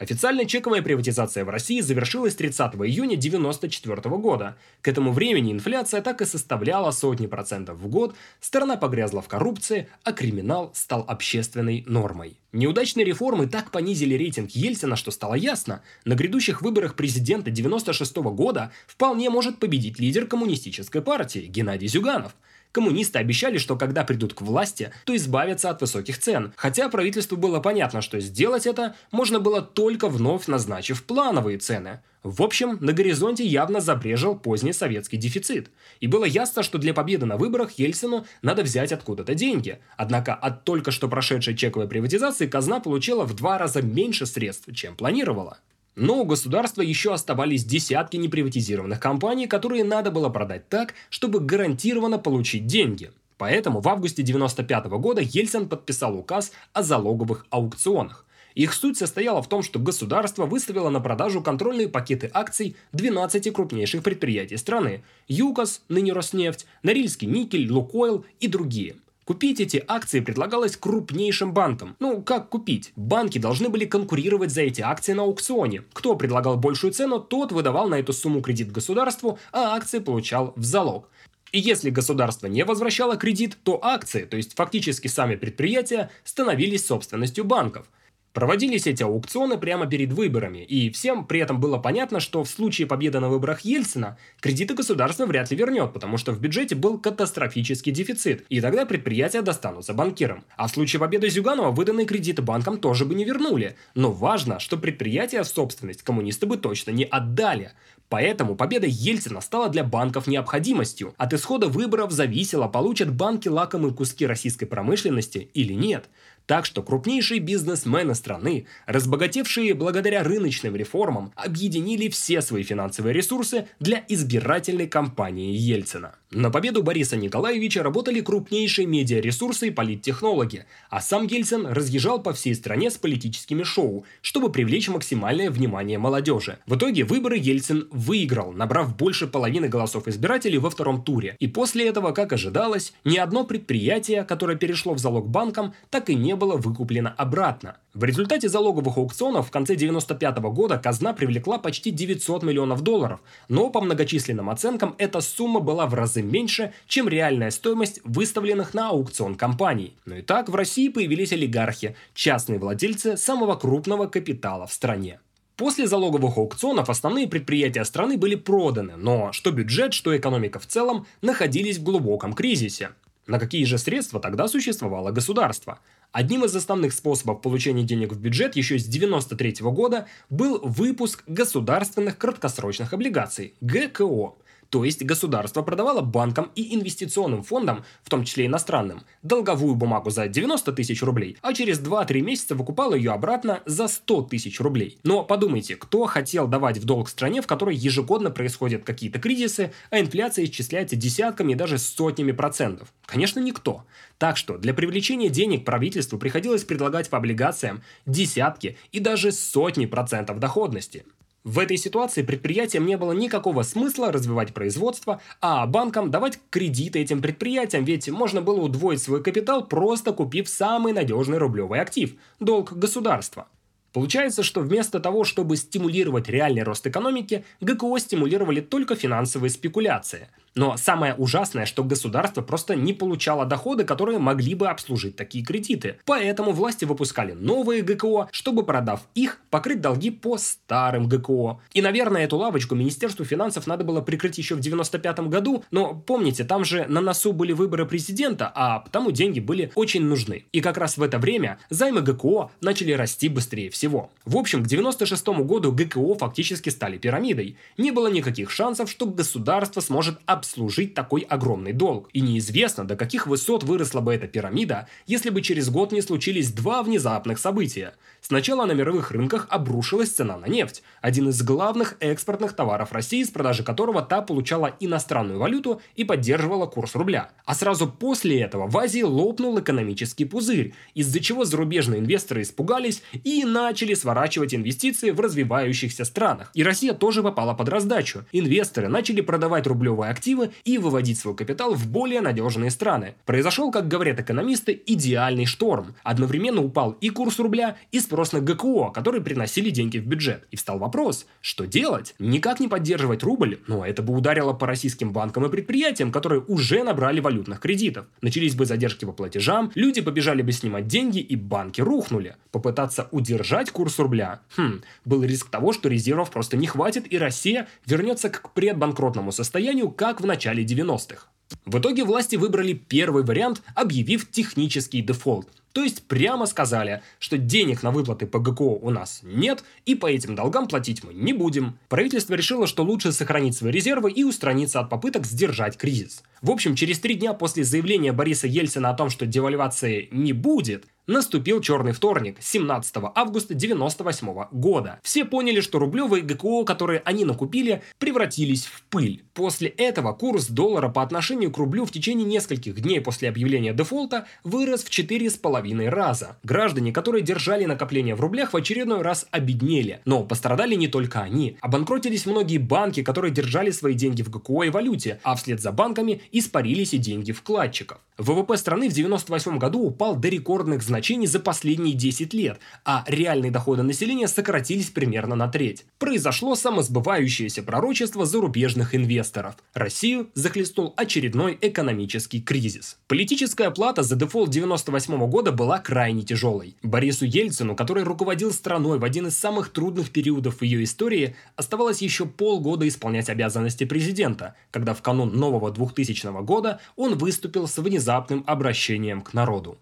Официальная 0.00 0.46
чековая 0.46 0.80
приватизация 0.80 1.44
в 1.44 1.50
России 1.50 1.82
завершилась 1.82 2.34
30 2.34 2.74
июня 2.76 3.18
1994 3.18 4.16
года. 4.16 4.56
К 4.80 4.88
этому 4.88 5.12
времени 5.12 5.52
инфляция 5.52 6.00
так 6.00 6.22
и 6.22 6.24
составляла 6.24 6.90
сотни 6.90 7.26
процентов 7.26 7.76
в 7.76 7.86
год, 7.86 8.16
страна 8.40 8.78
погрязла 8.78 9.20
в 9.20 9.28
коррупции, 9.28 9.88
а 10.02 10.12
криминал 10.12 10.72
стал 10.74 11.04
общественной 11.06 11.84
нормой. 11.86 12.38
Неудачные 12.52 13.04
реформы 13.04 13.46
так 13.46 13.70
понизили 13.70 14.14
рейтинг 14.14 14.52
Ельцина, 14.52 14.96
что 14.96 15.10
стало 15.10 15.34
ясно, 15.34 15.82
на 16.06 16.14
грядущих 16.14 16.62
выборах 16.62 16.94
президента 16.94 17.50
1996 17.50 18.16
года 18.34 18.72
вполне 18.86 19.28
может 19.28 19.58
победить 19.58 19.98
лидер 19.98 20.26
коммунистической 20.26 21.02
партии 21.02 21.40
Геннадий 21.40 21.88
Зюганов– 21.88 22.34
Коммунисты 22.72 23.18
обещали, 23.18 23.58
что 23.58 23.76
когда 23.76 24.04
придут 24.04 24.34
к 24.34 24.42
власти, 24.42 24.92
то 25.04 25.14
избавятся 25.16 25.70
от 25.70 25.80
высоких 25.80 26.18
цен. 26.18 26.52
Хотя 26.56 26.88
правительству 26.88 27.36
было 27.36 27.58
понятно, 27.60 28.00
что 28.00 28.20
сделать 28.20 28.66
это 28.66 28.94
можно 29.10 29.40
было 29.40 29.60
только 29.60 30.08
вновь 30.08 30.46
назначив 30.46 31.02
плановые 31.02 31.58
цены. 31.58 32.00
В 32.22 32.42
общем, 32.42 32.76
на 32.80 32.92
горизонте 32.92 33.44
явно 33.44 33.80
забрежил 33.80 34.36
поздний 34.36 34.74
советский 34.74 35.16
дефицит. 35.16 35.70
И 36.00 36.06
было 36.06 36.24
ясно, 36.24 36.62
что 36.62 36.78
для 36.78 36.94
победы 36.94 37.26
на 37.26 37.36
выборах 37.36 37.72
Ельцину 37.72 38.26
надо 38.42 38.62
взять 38.62 38.92
откуда-то 38.92 39.34
деньги. 39.34 39.80
Однако 39.96 40.34
от 40.34 40.64
только 40.64 40.90
что 40.90 41.08
прошедшей 41.08 41.56
чековой 41.56 41.88
приватизации 41.88 42.46
казна 42.46 42.78
получила 42.78 43.24
в 43.24 43.34
два 43.34 43.58
раза 43.58 43.82
меньше 43.82 44.26
средств, 44.26 44.72
чем 44.74 44.96
планировала. 44.96 45.58
Но 45.96 46.20
у 46.20 46.24
государства 46.24 46.82
еще 46.82 47.12
оставались 47.12 47.64
десятки 47.64 48.16
неприватизированных 48.16 49.00
компаний, 49.00 49.46
которые 49.46 49.84
надо 49.84 50.10
было 50.10 50.28
продать 50.28 50.68
так, 50.68 50.94
чтобы 51.08 51.40
гарантированно 51.40 52.18
получить 52.18 52.66
деньги. 52.66 53.10
Поэтому 53.38 53.80
в 53.80 53.88
августе 53.88 54.22
1995 54.22 55.00
года 55.00 55.20
Ельцин 55.22 55.68
подписал 55.68 56.16
указ 56.16 56.52
о 56.72 56.82
залоговых 56.82 57.46
аукционах. 57.50 58.26
Их 58.54 58.72
суть 58.74 58.98
состояла 58.98 59.42
в 59.42 59.48
том, 59.48 59.62
что 59.62 59.78
государство 59.78 60.44
выставило 60.44 60.90
на 60.90 61.00
продажу 61.00 61.40
контрольные 61.40 61.88
пакеты 61.88 62.30
акций 62.32 62.76
12 62.92 63.52
крупнейших 63.52 64.02
предприятий 64.02 64.56
страны– 64.56 65.04
ЮКОС, 65.28 65.82
ныне 65.88 66.12
Роснефть, 66.12 66.66
Норильский 66.82 67.28
никель, 67.28 67.70
Лукойл 67.70 68.24
и 68.40 68.48
другие– 68.48 68.96
Купить 69.30 69.60
эти 69.60 69.80
акции 69.86 70.18
предлагалось 70.18 70.76
крупнейшим 70.76 71.54
банкам. 71.54 71.94
Ну, 72.00 72.20
как 72.20 72.48
купить? 72.48 72.90
Банки 72.96 73.38
должны 73.38 73.68
были 73.68 73.84
конкурировать 73.84 74.50
за 74.50 74.62
эти 74.62 74.80
акции 74.80 75.12
на 75.12 75.22
аукционе. 75.22 75.84
Кто 75.92 76.16
предлагал 76.16 76.56
большую 76.56 76.92
цену, 76.92 77.20
тот 77.20 77.52
выдавал 77.52 77.88
на 77.88 78.00
эту 78.00 78.12
сумму 78.12 78.42
кредит 78.42 78.72
государству, 78.72 79.38
а 79.52 79.76
акции 79.76 80.00
получал 80.00 80.52
в 80.56 80.64
залог. 80.64 81.08
И 81.52 81.60
если 81.60 81.90
государство 81.90 82.48
не 82.48 82.64
возвращало 82.64 83.16
кредит, 83.16 83.56
то 83.62 83.78
акции, 83.80 84.24
то 84.24 84.36
есть 84.36 84.56
фактически 84.56 85.06
сами 85.06 85.36
предприятия, 85.36 86.10
становились 86.24 86.84
собственностью 86.84 87.44
банков– 87.44 87.86
Проводились 88.32 88.86
эти 88.86 89.02
аукционы 89.02 89.58
прямо 89.58 89.86
перед 89.86 90.12
выборами, 90.12 90.58
и 90.58 90.88
всем 90.90 91.26
при 91.26 91.40
этом 91.40 91.58
было 91.58 91.78
понятно, 91.78 92.20
что 92.20 92.44
в 92.44 92.48
случае 92.48 92.86
победы 92.86 93.18
на 93.18 93.28
выборах 93.28 93.62
Ельцина 93.62 94.18
кредиты 94.40 94.74
государство 94.74 95.26
вряд 95.26 95.50
ли 95.50 95.56
вернет, 95.56 95.92
потому 95.92 96.16
что 96.16 96.30
в 96.30 96.40
бюджете 96.40 96.76
был 96.76 96.98
катастрофический 96.98 97.90
дефицит, 97.90 98.46
и 98.48 98.60
тогда 98.60 98.86
предприятия 98.86 99.42
достанутся 99.42 99.94
банкирам. 99.94 100.44
А 100.56 100.68
в 100.68 100.70
случае 100.70 101.00
победы 101.00 101.28
Зюганова 101.28 101.72
выданные 101.72 102.06
кредиты 102.06 102.40
банкам 102.40 102.78
тоже 102.78 103.04
бы 103.04 103.16
не 103.16 103.24
вернули. 103.24 103.74
Но 103.96 104.12
важно, 104.12 104.60
что 104.60 104.76
предприятия 104.76 105.42
в 105.42 105.48
собственность 105.48 106.02
коммунисты 106.02 106.46
бы 106.46 106.56
точно 106.56 106.92
не 106.92 107.04
отдали. 107.04 107.72
Поэтому 108.10 108.56
победа 108.56 108.88
Ельцина 108.88 109.40
стала 109.40 109.68
для 109.68 109.84
банков 109.84 110.26
необходимостью. 110.26 111.14
От 111.16 111.32
исхода 111.32 111.68
выборов 111.68 112.10
зависело, 112.10 112.66
получат 112.66 113.12
банки 113.12 113.48
лакомые 113.48 113.94
куски 113.94 114.26
российской 114.26 114.66
промышленности 114.66 115.48
или 115.54 115.74
нет. 115.74 116.08
Так 116.46 116.66
что 116.66 116.82
крупнейшие 116.82 117.40
бизнесмены 117.40 118.14
страны, 118.14 118.66
разбогатевшие 118.86 119.74
благодаря 119.74 120.24
рыночным 120.24 120.74
реформам, 120.74 121.32
объединили 121.36 122.08
все 122.08 122.42
свои 122.42 122.62
финансовые 122.62 123.14
ресурсы 123.14 123.68
для 123.78 124.04
избирательной 124.08 124.88
кампании 124.88 125.56
Ельцина. 125.56 126.14
На 126.32 126.50
победу 126.50 126.84
Бориса 126.84 127.16
Николаевича 127.16 127.82
работали 127.82 128.20
крупнейшие 128.20 128.86
медиаресурсы 128.86 129.66
и 129.66 129.70
политтехнологи, 129.70 130.64
а 130.88 131.00
сам 131.00 131.26
Ельцин 131.26 131.66
разъезжал 131.66 132.22
по 132.22 132.32
всей 132.32 132.54
стране 132.54 132.92
с 132.92 132.98
политическими 132.98 133.64
шоу, 133.64 134.04
чтобы 134.22 134.52
привлечь 134.52 134.88
максимальное 134.88 135.50
внимание 135.50 135.98
молодежи. 135.98 136.58
В 136.66 136.76
итоге 136.76 137.02
выборы 137.02 137.36
Ельцин 137.36 137.88
выиграл, 137.90 138.52
набрав 138.52 138.96
больше 138.96 139.26
половины 139.26 139.68
голосов 139.68 140.06
избирателей 140.06 140.58
во 140.58 140.70
втором 140.70 141.02
туре. 141.02 141.34
И 141.40 141.48
после 141.48 141.88
этого, 141.88 142.12
как 142.12 142.32
ожидалось, 142.32 142.92
ни 143.04 143.16
одно 143.16 143.42
предприятие, 143.44 144.22
которое 144.22 144.56
перешло 144.56 144.94
в 144.94 144.98
залог 144.98 145.28
банкам, 145.28 145.74
так 145.90 146.10
и 146.10 146.14
не 146.14 146.29
было 146.36 146.56
выкуплено 146.56 147.14
обратно. 147.16 147.76
В 147.94 148.04
результате 148.04 148.48
залоговых 148.48 148.96
аукционов 148.96 149.48
в 149.48 149.50
конце 149.50 149.74
1995 149.74 150.38
года 150.54 150.78
казна 150.78 151.12
привлекла 151.12 151.58
почти 151.58 151.90
900 151.90 152.42
миллионов 152.42 152.82
долларов, 152.82 153.20
но 153.48 153.70
по 153.70 153.80
многочисленным 153.80 154.50
оценкам 154.50 154.94
эта 154.98 155.20
сумма 155.20 155.60
была 155.60 155.86
в 155.86 155.94
разы 155.94 156.22
меньше, 156.22 156.72
чем 156.86 157.08
реальная 157.08 157.50
стоимость 157.50 158.00
выставленных 158.04 158.74
на 158.74 158.90
аукцион 158.90 159.34
компаний. 159.34 159.94
Но 160.06 160.16
и 160.16 160.22
так 160.22 160.48
в 160.48 160.54
России 160.54 160.88
появились 160.88 161.32
олигархи, 161.32 161.96
частные 162.14 162.58
владельцы 162.58 163.16
самого 163.16 163.56
крупного 163.56 164.06
капитала 164.06 164.66
в 164.66 164.72
стране. 164.72 165.20
После 165.60 165.86
залоговых 165.86 166.38
аукционов 166.38 166.88
основные 166.88 167.28
предприятия 167.28 167.84
страны 167.84 168.16
были 168.16 168.34
проданы, 168.34 168.96
но 168.96 169.30
что 169.32 169.50
бюджет, 169.50 169.92
что 169.92 170.16
экономика 170.16 170.58
в 170.58 170.66
целом 170.66 171.06
находились 171.20 171.76
в 171.76 171.82
глубоком 171.82 172.32
кризисе. 172.32 172.92
На 173.26 173.38
какие 173.38 173.64
же 173.64 173.78
средства 173.78 174.20
тогда 174.20 174.48
существовало 174.48 175.10
государство? 175.10 175.80
Одним 176.12 176.44
из 176.44 176.56
основных 176.56 176.92
способов 176.92 177.42
получения 177.42 177.84
денег 177.84 178.12
в 178.12 178.20
бюджет 178.20 178.56
еще 178.56 178.78
с 178.78 178.88
1993 178.88 179.70
года 179.70 180.06
был 180.28 180.58
выпуск 180.62 181.22
государственных 181.26 182.18
краткосрочных 182.18 182.92
облигаций– 182.92 183.54
ГКО– 183.60 184.34
то 184.70 184.84
есть 184.84 185.04
государство 185.04 185.62
продавало 185.62 186.00
банкам 186.00 186.50
и 186.54 186.74
инвестиционным 186.74 187.42
фондам, 187.42 187.84
в 188.02 188.08
том 188.08 188.24
числе 188.24 188.46
иностранным, 188.46 189.02
долговую 189.22 189.74
бумагу 189.74 190.10
за 190.10 190.28
90 190.28 190.72
тысяч 190.72 191.02
рублей, 191.02 191.36
а 191.42 191.52
через 191.52 191.80
2-3 191.80 192.20
месяца 192.20 192.54
выкупало 192.54 192.94
ее 192.94 193.10
обратно 193.10 193.60
за 193.66 193.88
100 193.88 194.22
тысяч 194.22 194.60
рублей. 194.60 194.98
Но 195.02 195.24
подумайте, 195.24 195.74
кто 195.74 196.06
хотел 196.06 196.46
давать 196.46 196.78
в 196.78 196.84
долг 196.84 197.08
стране, 197.08 197.42
в 197.42 197.48
которой 197.48 197.74
ежегодно 197.74 198.30
происходят 198.30 198.84
какие-то 198.84 199.18
кризисы, 199.18 199.72
а 199.90 199.98
инфляция 199.98 200.44
исчисляется 200.44 200.94
десятками 200.94 201.52
и 201.52 201.56
даже 201.56 201.76
сотнями 201.76 202.32
процентов? 202.32 202.92
Конечно, 203.06 203.40
никто. 203.40 203.84
Так 204.18 204.36
что 204.36 204.56
для 204.56 204.72
привлечения 204.72 205.30
денег 205.30 205.64
правительству 205.64 206.16
приходилось 206.16 206.62
предлагать 206.62 207.10
по 207.10 207.18
облигациям 207.18 207.82
десятки 208.06 208.78
и 208.92 209.00
даже 209.00 209.32
сотни 209.32 209.86
процентов 209.86 210.38
доходности. 210.38 211.04
В 211.44 211.58
этой 211.58 211.78
ситуации 211.78 212.22
предприятиям 212.22 212.84
не 212.84 212.98
было 212.98 213.12
никакого 213.12 213.62
смысла 213.62 214.12
развивать 214.12 214.52
производство, 214.52 215.22
а 215.40 215.66
банкам 215.66 216.10
давать 216.10 216.38
кредиты 216.50 216.98
этим 216.98 217.22
предприятиям, 217.22 217.84
ведь 217.84 218.10
можно 218.10 218.42
было 218.42 218.60
удвоить 218.60 219.02
свой 219.02 219.22
капитал, 219.22 219.66
просто 219.66 220.12
купив 220.12 220.50
самый 220.50 220.92
надежный 220.92 221.38
рублевый 221.38 221.80
актив– 221.80 222.14
долг 222.40 222.74
государства. 222.74 223.48
Получается, 223.92 224.42
что 224.42 224.60
вместо 224.60 225.00
того, 225.00 225.24
чтобы 225.24 225.56
стимулировать 225.56 226.28
реальный 226.28 226.62
рост 226.62 226.86
экономики, 226.86 227.44
ГКО 227.60 227.98
стимулировали 227.98 228.60
только 228.60 228.94
финансовые 228.94 229.50
спекуляции. 229.50 230.28
Но 230.54 230.76
самое 230.76 231.14
ужасное, 231.14 231.64
что 231.64 231.84
государство 231.84 232.42
просто 232.42 232.74
не 232.74 232.92
получало 232.92 233.46
доходы, 233.46 233.84
которые 233.84 234.18
могли 234.18 234.54
бы 234.54 234.68
обслужить 234.68 235.16
такие 235.16 235.44
кредиты. 235.44 235.98
Поэтому 236.04 236.52
власти 236.52 236.84
выпускали 236.84 237.32
новые 237.32 237.82
ГКО, 237.82 238.28
чтобы, 238.32 238.64
продав 238.64 239.02
их, 239.14 239.40
покрыть 239.50 239.80
долги 239.80 240.10
по 240.10 240.38
старым 240.38 241.08
ГКО. 241.08 241.60
И, 241.72 241.82
наверное, 241.82 242.24
эту 242.24 242.36
лавочку 242.36 242.74
Министерству 242.74 243.24
финансов 243.24 243.66
надо 243.66 243.84
было 243.84 244.00
прикрыть 244.00 244.38
еще 244.38 244.56
в 244.56 244.60
95 244.60 245.20
году, 245.20 245.64
но 245.70 245.94
помните, 245.94 246.44
там 246.44 246.64
же 246.64 246.84
на 246.88 247.00
носу 247.00 247.32
были 247.32 247.52
выборы 247.52 247.86
президента, 247.86 248.50
а 248.54 248.80
потому 248.80 249.12
деньги 249.12 249.40
были 249.40 249.70
очень 249.74 250.02
нужны. 250.02 250.46
И 250.52 250.60
как 250.60 250.78
раз 250.78 250.96
в 250.96 251.02
это 251.02 251.18
время 251.18 251.58
займы 251.70 252.00
ГКО 252.02 252.50
начали 252.60 252.92
расти 252.92 253.28
быстрее 253.28 253.70
всего. 253.70 253.79
В 253.88 254.36
общем, 254.36 254.62
к 254.62 254.66
96 254.66 255.26
году 255.28 255.72
ГКО 255.72 256.14
фактически 256.14 256.68
стали 256.68 256.98
пирамидой. 256.98 257.56
Не 257.78 257.90
было 257.90 258.08
никаких 258.08 258.50
шансов, 258.50 258.90
что 258.90 259.06
государство 259.06 259.80
сможет 259.80 260.18
обслужить 260.26 260.94
такой 260.94 261.22
огромный 261.22 261.72
долг. 261.72 262.08
И 262.12 262.20
неизвестно, 262.20 262.84
до 262.84 262.96
каких 262.96 263.26
высот 263.26 263.64
выросла 263.64 264.00
бы 264.00 264.14
эта 264.14 264.26
пирамида, 264.26 264.88
если 265.06 265.30
бы 265.30 265.42
через 265.42 265.70
год 265.70 265.92
не 265.92 266.02
случились 266.02 266.52
два 266.52 266.82
внезапных 266.82 267.38
события. 267.38 267.94
Сначала 268.20 268.66
на 268.66 268.72
мировых 268.72 269.10
рынках 269.10 269.46
обрушилась 269.48 270.10
цена 270.10 270.36
на 270.36 270.46
нефть, 270.46 270.82
один 271.00 271.30
из 271.30 271.42
главных 271.42 271.96
экспортных 272.00 272.54
товаров 272.54 272.92
России, 272.92 273.22
с 273.22 273.30
продажи 273.30 273.64
которого 273.64 274.02
та 274.02 274.20
получала 274.20 274.76
иностранную 274.80 275.38
валюту 275.38 275.80
и 275.96 276.04
поддерживала 276.04 276.66
курс 276.66 276.94
рубля. 276.94 277.30
А 277.44 277.54
сразу 277.54 277.88
после 277.88 278.40
этого 278.40 278.68
в 278.68 278.76
Азии 278.76 279.02
лопнул 279.02 279.58
экономический 279.58 280.24
пузырь, 280.24 280.74
из-за 280.94 281.20
чего 281.20 281.44
зарубежные 281.44 282.00
инвесторы 282.00 282.42
испугались 282.42 283.02
и 283.24 283.44
начали 283.70 283.94
сворачивать 283.94 284.52
инвестиции 284.52 285.12
в 285.12 285.20
развивающихся 285.20 286.04
странах. 286.04 286.50
И 286.54 286.64
Россия 286.64 286.92
тоже 286.92 287.22
попала 287.22 287.54
под 287.54 287.68
раздачу. 287.68 288.24
Инвесторы 288.32 288.88
начали 288.88 289.20
продавать 289.20 289.68
рублевые 289.68 290.10
активы 290.10 290.50
и 290.64 290.76
выводить 290.76 291.20
свой 291.20 291.36
капитал 291.36 291.74
в 291.74 291.86
более 291.86 292.20
надежные 292.20 292.72
страны. 292.72 293.14
Произошел, 293.26 293.70
как 293.70 293.86
говорят 293.86 294.18
экономисты, 294.18 294.82
идеальный 294.86 295.46
шторм. 295.46 295.94
Одновременно 296.02 296.60
упал 296.60 296.96
и 297.00 297.10
курс 297.10 297.38
рубля, 297.38 297.76
и 297.92 298.00
спрос 298.00 298.32
на 298.32 298.40
ГКО, 298.40 298.90
которые 298.90 299.22
приносили 299.22 299.70
деньги 299.70 299.98
в 299.98 300.06
бюджет. 300.06 300.48
И 300.50 300.56
встал 300.56 300.80
вопрос, 300.80 301.26
что 301.40 301.64
делать? 301.64 302.16
Никак 302.18 302.58
не 302.58 302.66
поддерживать 302.66 303.22
рубль, 303.22 303.60
но 303.68 303.86
это 303.86 304.02
бы 304.02 304.16
ударило 304.16 304.52
по 304.52 304.66
российским 304.66 305.12
банкам 305.12 305.46
и 305.46 305.48
предприятиям, 305.48 306.10
которые 306.10 306.40
уже 306.40 306.82
набрали 306.82 307.20
валютных 307.20 307.60
кредитов. 307.60 308.06
Начались 308.20 308.56
бы 308.56 308.66
задержки 308.66 309.04
по 309.04 309.12
платежам, 309.12 309.70
люди 309.76 310.00
побежали 310.00 310.42
бы 310.42 310.50
снимать 310.50 310.88
деньги 310.88 311.20
и 311.20 311.36
банки 311.36 311.80
рухнули. 311.80 312.34
Попытаться 312.50 313.06
удержать 313.12 313.59
курс 313.68 313.98
рубля? 313.98 314.40
Хм, 314.56 314.80
был 315.04 315.22
риск 315.22 315.50
того, 315.50 315.74
что 315.74 315.90
резервов 315.90 316.30
просто 316.30 316.56
не 316.56 316.66
хватит 316.66 317.12
и 317.12 317.18
Россия 317.18 317.68
вернется 317.84 318.30
к 318.30 318.54
предбанкротному 318.54 319.32
состоянию, 319.32 319.90
как 319.90 320.22
в 320.22 320.26
начале 320.26 320.64
90-х. 320.64 321.26
В 321.66 321.78
итоге 321.78 322.04
власти 322.04 322.36
выбрали 322.36 322.72
первый 322.72 323.24
вариант, 323.24 323.60
объявив 323.74 324.30
технический 324.30 325.02
дефолт. 325.02 325.48
То 325.72 325.82
есть 325.82 326.02
прямо 326.04 326.46
сказали, 326.46 327.02
что 327.18 327.38
денег 327.38 327.82
на 327.82 327.90
выплаты 327.90 328.26
по 328.26 328.38
ГКО 328.38 328.62
у 328.62 328.90
нас 328.90 329.20
нет, 329.22 329.64
и 329.86 329.94
по 329.94 330.06
этим 330.06 330.34
долгам 330.34 330.66
платить 330.66 331.04
мы 331.04 331.14
не 331.14 331.32
будем. 331.32 331.78
Правительство 331.88 332.34
решило, 332.34 332.66
что 332.66 332.82
лучше 332.82 333.12
сохранить 333.12 333.56
свои 333.56 333.70
резервы 333.70 334.10
и 334.10 334.24
устраниться 334.24 334.80
от 334.80 334.90
попыток 334.90 335.26
сдержать 335.26 335.76
кризис. 335.76 336.22
В 336.42 336.50
общем, 336.50 336.74
через 336.74 336.98
три 336.98 337.14
дня 337.14 337.34
после 337.34 337.64
заявления 337.64 338.12
Бориса 338.12 338.46
Ельцина 338.46 338.90
о 338.90 338.94
том, 338.94 339.10
что 339.10 339.26
девальвации 339.26 340.08
не 340.10 340.32
будет, 340.32 340.86
Наступил 341.10 341.60
черный 341.60 341.90
вторник, 341.90 342.36
17 342.38 342.94
августа 343.16 343.54
1998 343.54 344.46
года. 344.52 345.00
Все 345.02 345.24
поняли, 345.24 345.60
что 345.60 345.80
рублевые 345.80 346.22
ГКО, 346.22 346.62
которые 346.62 347.02
они 347.04 347.24
накупили, 347.24 347.82
превратились 347.98 348.66
в 348.66 348.84
пыль. 348.84 349.24
После 349.34 349.66
этого 349.66 350.12
курс 350.12 350.46
доллара 350.46 350.88
по 350.88 351.02
отношению 351.02 351.50
к 351.50 351.58
рублю 351.58 351.84
в 351.84 351.90
течение 351.90 352.24
нескольких 352.24 352.80
дней 352.80 353.00
после 353.00 353.28
объявления 353.28 353.72
дефолта 353.72 354.26
вырос 354.44 354.84
в 354.84 354.90
4,5 354.90 355.59
раза. 355.88 356.36
Граждане, 356.42 356.92
которые 356.92 357.22
держали 357.22 357.64
накопления 357.64 358.14
в 358.14 358.20
рублях, 358.20 358.52
в 358.52 358.56
очередной 358.56 359.02
раз 359.02 359.26
обеднели. 359.30 360.00
Но 360.04 360.24
пострадали 360.24 360.74
не 360.74 360.88
только 360.88 361.20
они. 361.20 361.56
Обанкротились 361.60 362.26
многие 362.26 362.58
банки, 362.58 363.02
которые 363.02 363.32
держали 363.32 363.70
свои 363.70 363.94
деньги 363.94 364.22
в 364.22 364.30
ГКО 364.30 364.64
и 364.64 364.70
валюте, 364.70 365.20
а 365.22 365.34
вслед 365.36 365.60
за 365.60 365.72
банками 365.72 366.22
испарились 366.32 366.94
и 366.94 366.98
деньги 366.98 367.32
вкладчиков. 367.32 367.98
ВВП 368.18 368.56
страны 368.56 368.88
в 368.88 368.92
1998 368.92 369.58
году 369.58 369.80
упал 369.80 370.16
до 370.16 370.28
рекордных 370.28 370.82
значений 370.82 371.26
за 371.26 371.40
последние 371.40 371.94
10 371.94 372.34
лет, 372.34 372.60
а 372.84 373.04
реальные 373.06 373.50
доходы 373.50 373.82
населения 373.82 374.28
сократились 374.28 374.90
примерно 374.90 375.34
на 375.36 375.48
треть. 375.48 375.86
Произошло 375.98 376.54
самосбывающееся 376.54 377.62
пророчество 377.62 378.26
зарубежных 378.26 378.94
инвесторов. 378.94 379.54
Россию 379.72 380.28
захлестнул 380.34 380.92
очередной 380.96 381.58
экономический 381.60 382.40
кризис. 382.40 382.98
Политическая 383.08 383.70
плата 383.70 384.02
за 384.02 384.16
дефолт 384.16 384.48
1998 384.48 385.30
года 385.30 385.49
была 385.52 385.78
крайне 385.78 386.22
тяжелой. 386.22 386.76
Борису 386.82 387.24
Ельцину, 387.24 387.76
который 387.76 388.04
руководил 388.04 388.52
страной 388.52 388.98
в 388.98 389.04
один 389.04 389.26
из 389.26 389.38
самых 389.38 389.70
трудных 389.70 390.10
периодов 390.10 390.62
ее 390.62 390.84
истории, 390.84 391.36
оставалось 391.56 392.02
еще 392.02 392.26
полгода 392.26 392.86
исполнять 392.86 393.28
обязанности 393.28 393.84
президента, 393.84 394.54
когда 394.70 394.94
в 394.94 395.02
канун 395.02 395.36
нового 395.36 395.70
2000 395.70 396.42
года 396.42 396.80
он 396.96 397.16
выступил 397.16 397.66
с 397.66 397.78
внезапным 397.78 398.44
обращением 398.46 399.22
к 399.22 399.34
народу. 399.34 399.78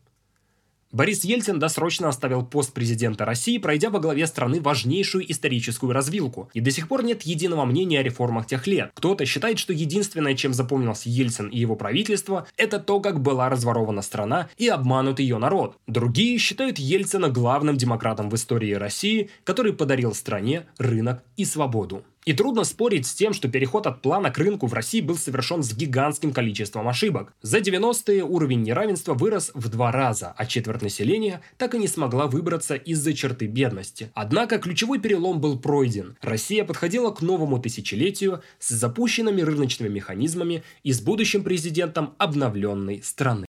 Борис 0.91 1.23
Ельцин 1.23 1.59
досрочно 1.59 2.09
оставил 2.09 2.45
пост 2.45 2.73
президента 2.73 3.27
России, 3.27 3.59
пройдя 3.59 3.91
во 3.91 4.01
главе 4.01 4.27
страны 4.27 4.59
важнейшую 4.59 5.31
историческую 5.31 5.93
развилку. 5.93 6.49
И 6.55 6.61
до 6.61 6.71
сих 6.71 6.89
пор 6.89 7.05
нет 7.05 7.23
единого 7.23 7.67
мнения 7.67 8.01
о 8.01 8.03
реформах 8.03 8.47
тех 8.47 8.67
лет. 8.67 8.91
Кто-то 8.95 9.27
считает, 9.27 9.59
что 9.59 9.75
единственное, 9.75 10.35
чем 10.35 10.55
запомнился 10.55 11.11
Ельцин 11.11 11.49
и 11.49 11.59
его 11.59 11.77
правительство, 11.77 12.47
это 12.57 12.79
то, 12.79 13.01
как 13.01 13.21
была 13.21 13.51
разворована 13.51 14.01
страна 14.01 14.49
и 14.57 14.69
обманут 14.69 15.21
ее 15.21 15.37
народ. 15.37 15.77
Другие 15.87 16.39
считают 16.39 16.79
Ельцина 16.79 17.29
главным 17.29 17.77
демократом 17.77 18.31
в 18.31 18.35
истории 18.35 18.73
России, 18.73 19.29
который 19.45 19.75
подарил 19.75 20.15
стране 20.15 20.67
рынок 20.79 21.23
и 21.37 21.45
свободу. 21.45 22.03
И 22.25 22.33
трудно 22.33 22.65
спорить 22.65 23.07
с 23.07 23.15
тем, 23.15 23.33
что 23.33 23.49
переход 23.49 23.87
от 23.87 24.03
плана 24.03 24.31
к 24.31 24.39
рынку 24.39 24.67
в 24.67 24.75
России 24.75 25.01
был 25.01 25.17
совершен 25.17 25.63
с 25.63 25.73
гигантским 25.75 26.33
количеством 26.33 26.89
ошибок. 26.89 27.33
За 27.41 27.59
90-е 27.59 28.25
уровень 28.25 28.63
неравенства 28.63 29.15
вырос 29.15 29.51
в 29.55 29.69
два 29.69 29.93
раза, 29.93 30.35
а 30.37 30.45
четверть 30.45 30.83
населения 30.83 31.41
так 31.57 31.75
и 31.75 31.79
не 31.79 31.89
смогла 31.89 32.27
выбраться 32.27 32.75
из-за 32.75 33.15
черты 33.15 33.47
бедности. 33.47 34.11
Однако 34.15 34.59
ключевой 34.59 34.99
перелом 34.99 35.41
был 35.41 35.59
пройден. 35.59 36.17
Россия 36.21 36.65
подходила 36.65 37.11
к 37.11 37.23
новому 37.23 37.59
тысячелетию 37.59 38.43
с 38.59 38.69
запущенными 38.69 39.41
рыночными 39.41 39.89
механизмами 39.89 40.63
и 40.83 40.93
с 40.93 41.01
будущим 41.01 41.43
президентом 41.43 42.15
обновленной 42.19 43.03
страны. 43.03 43.47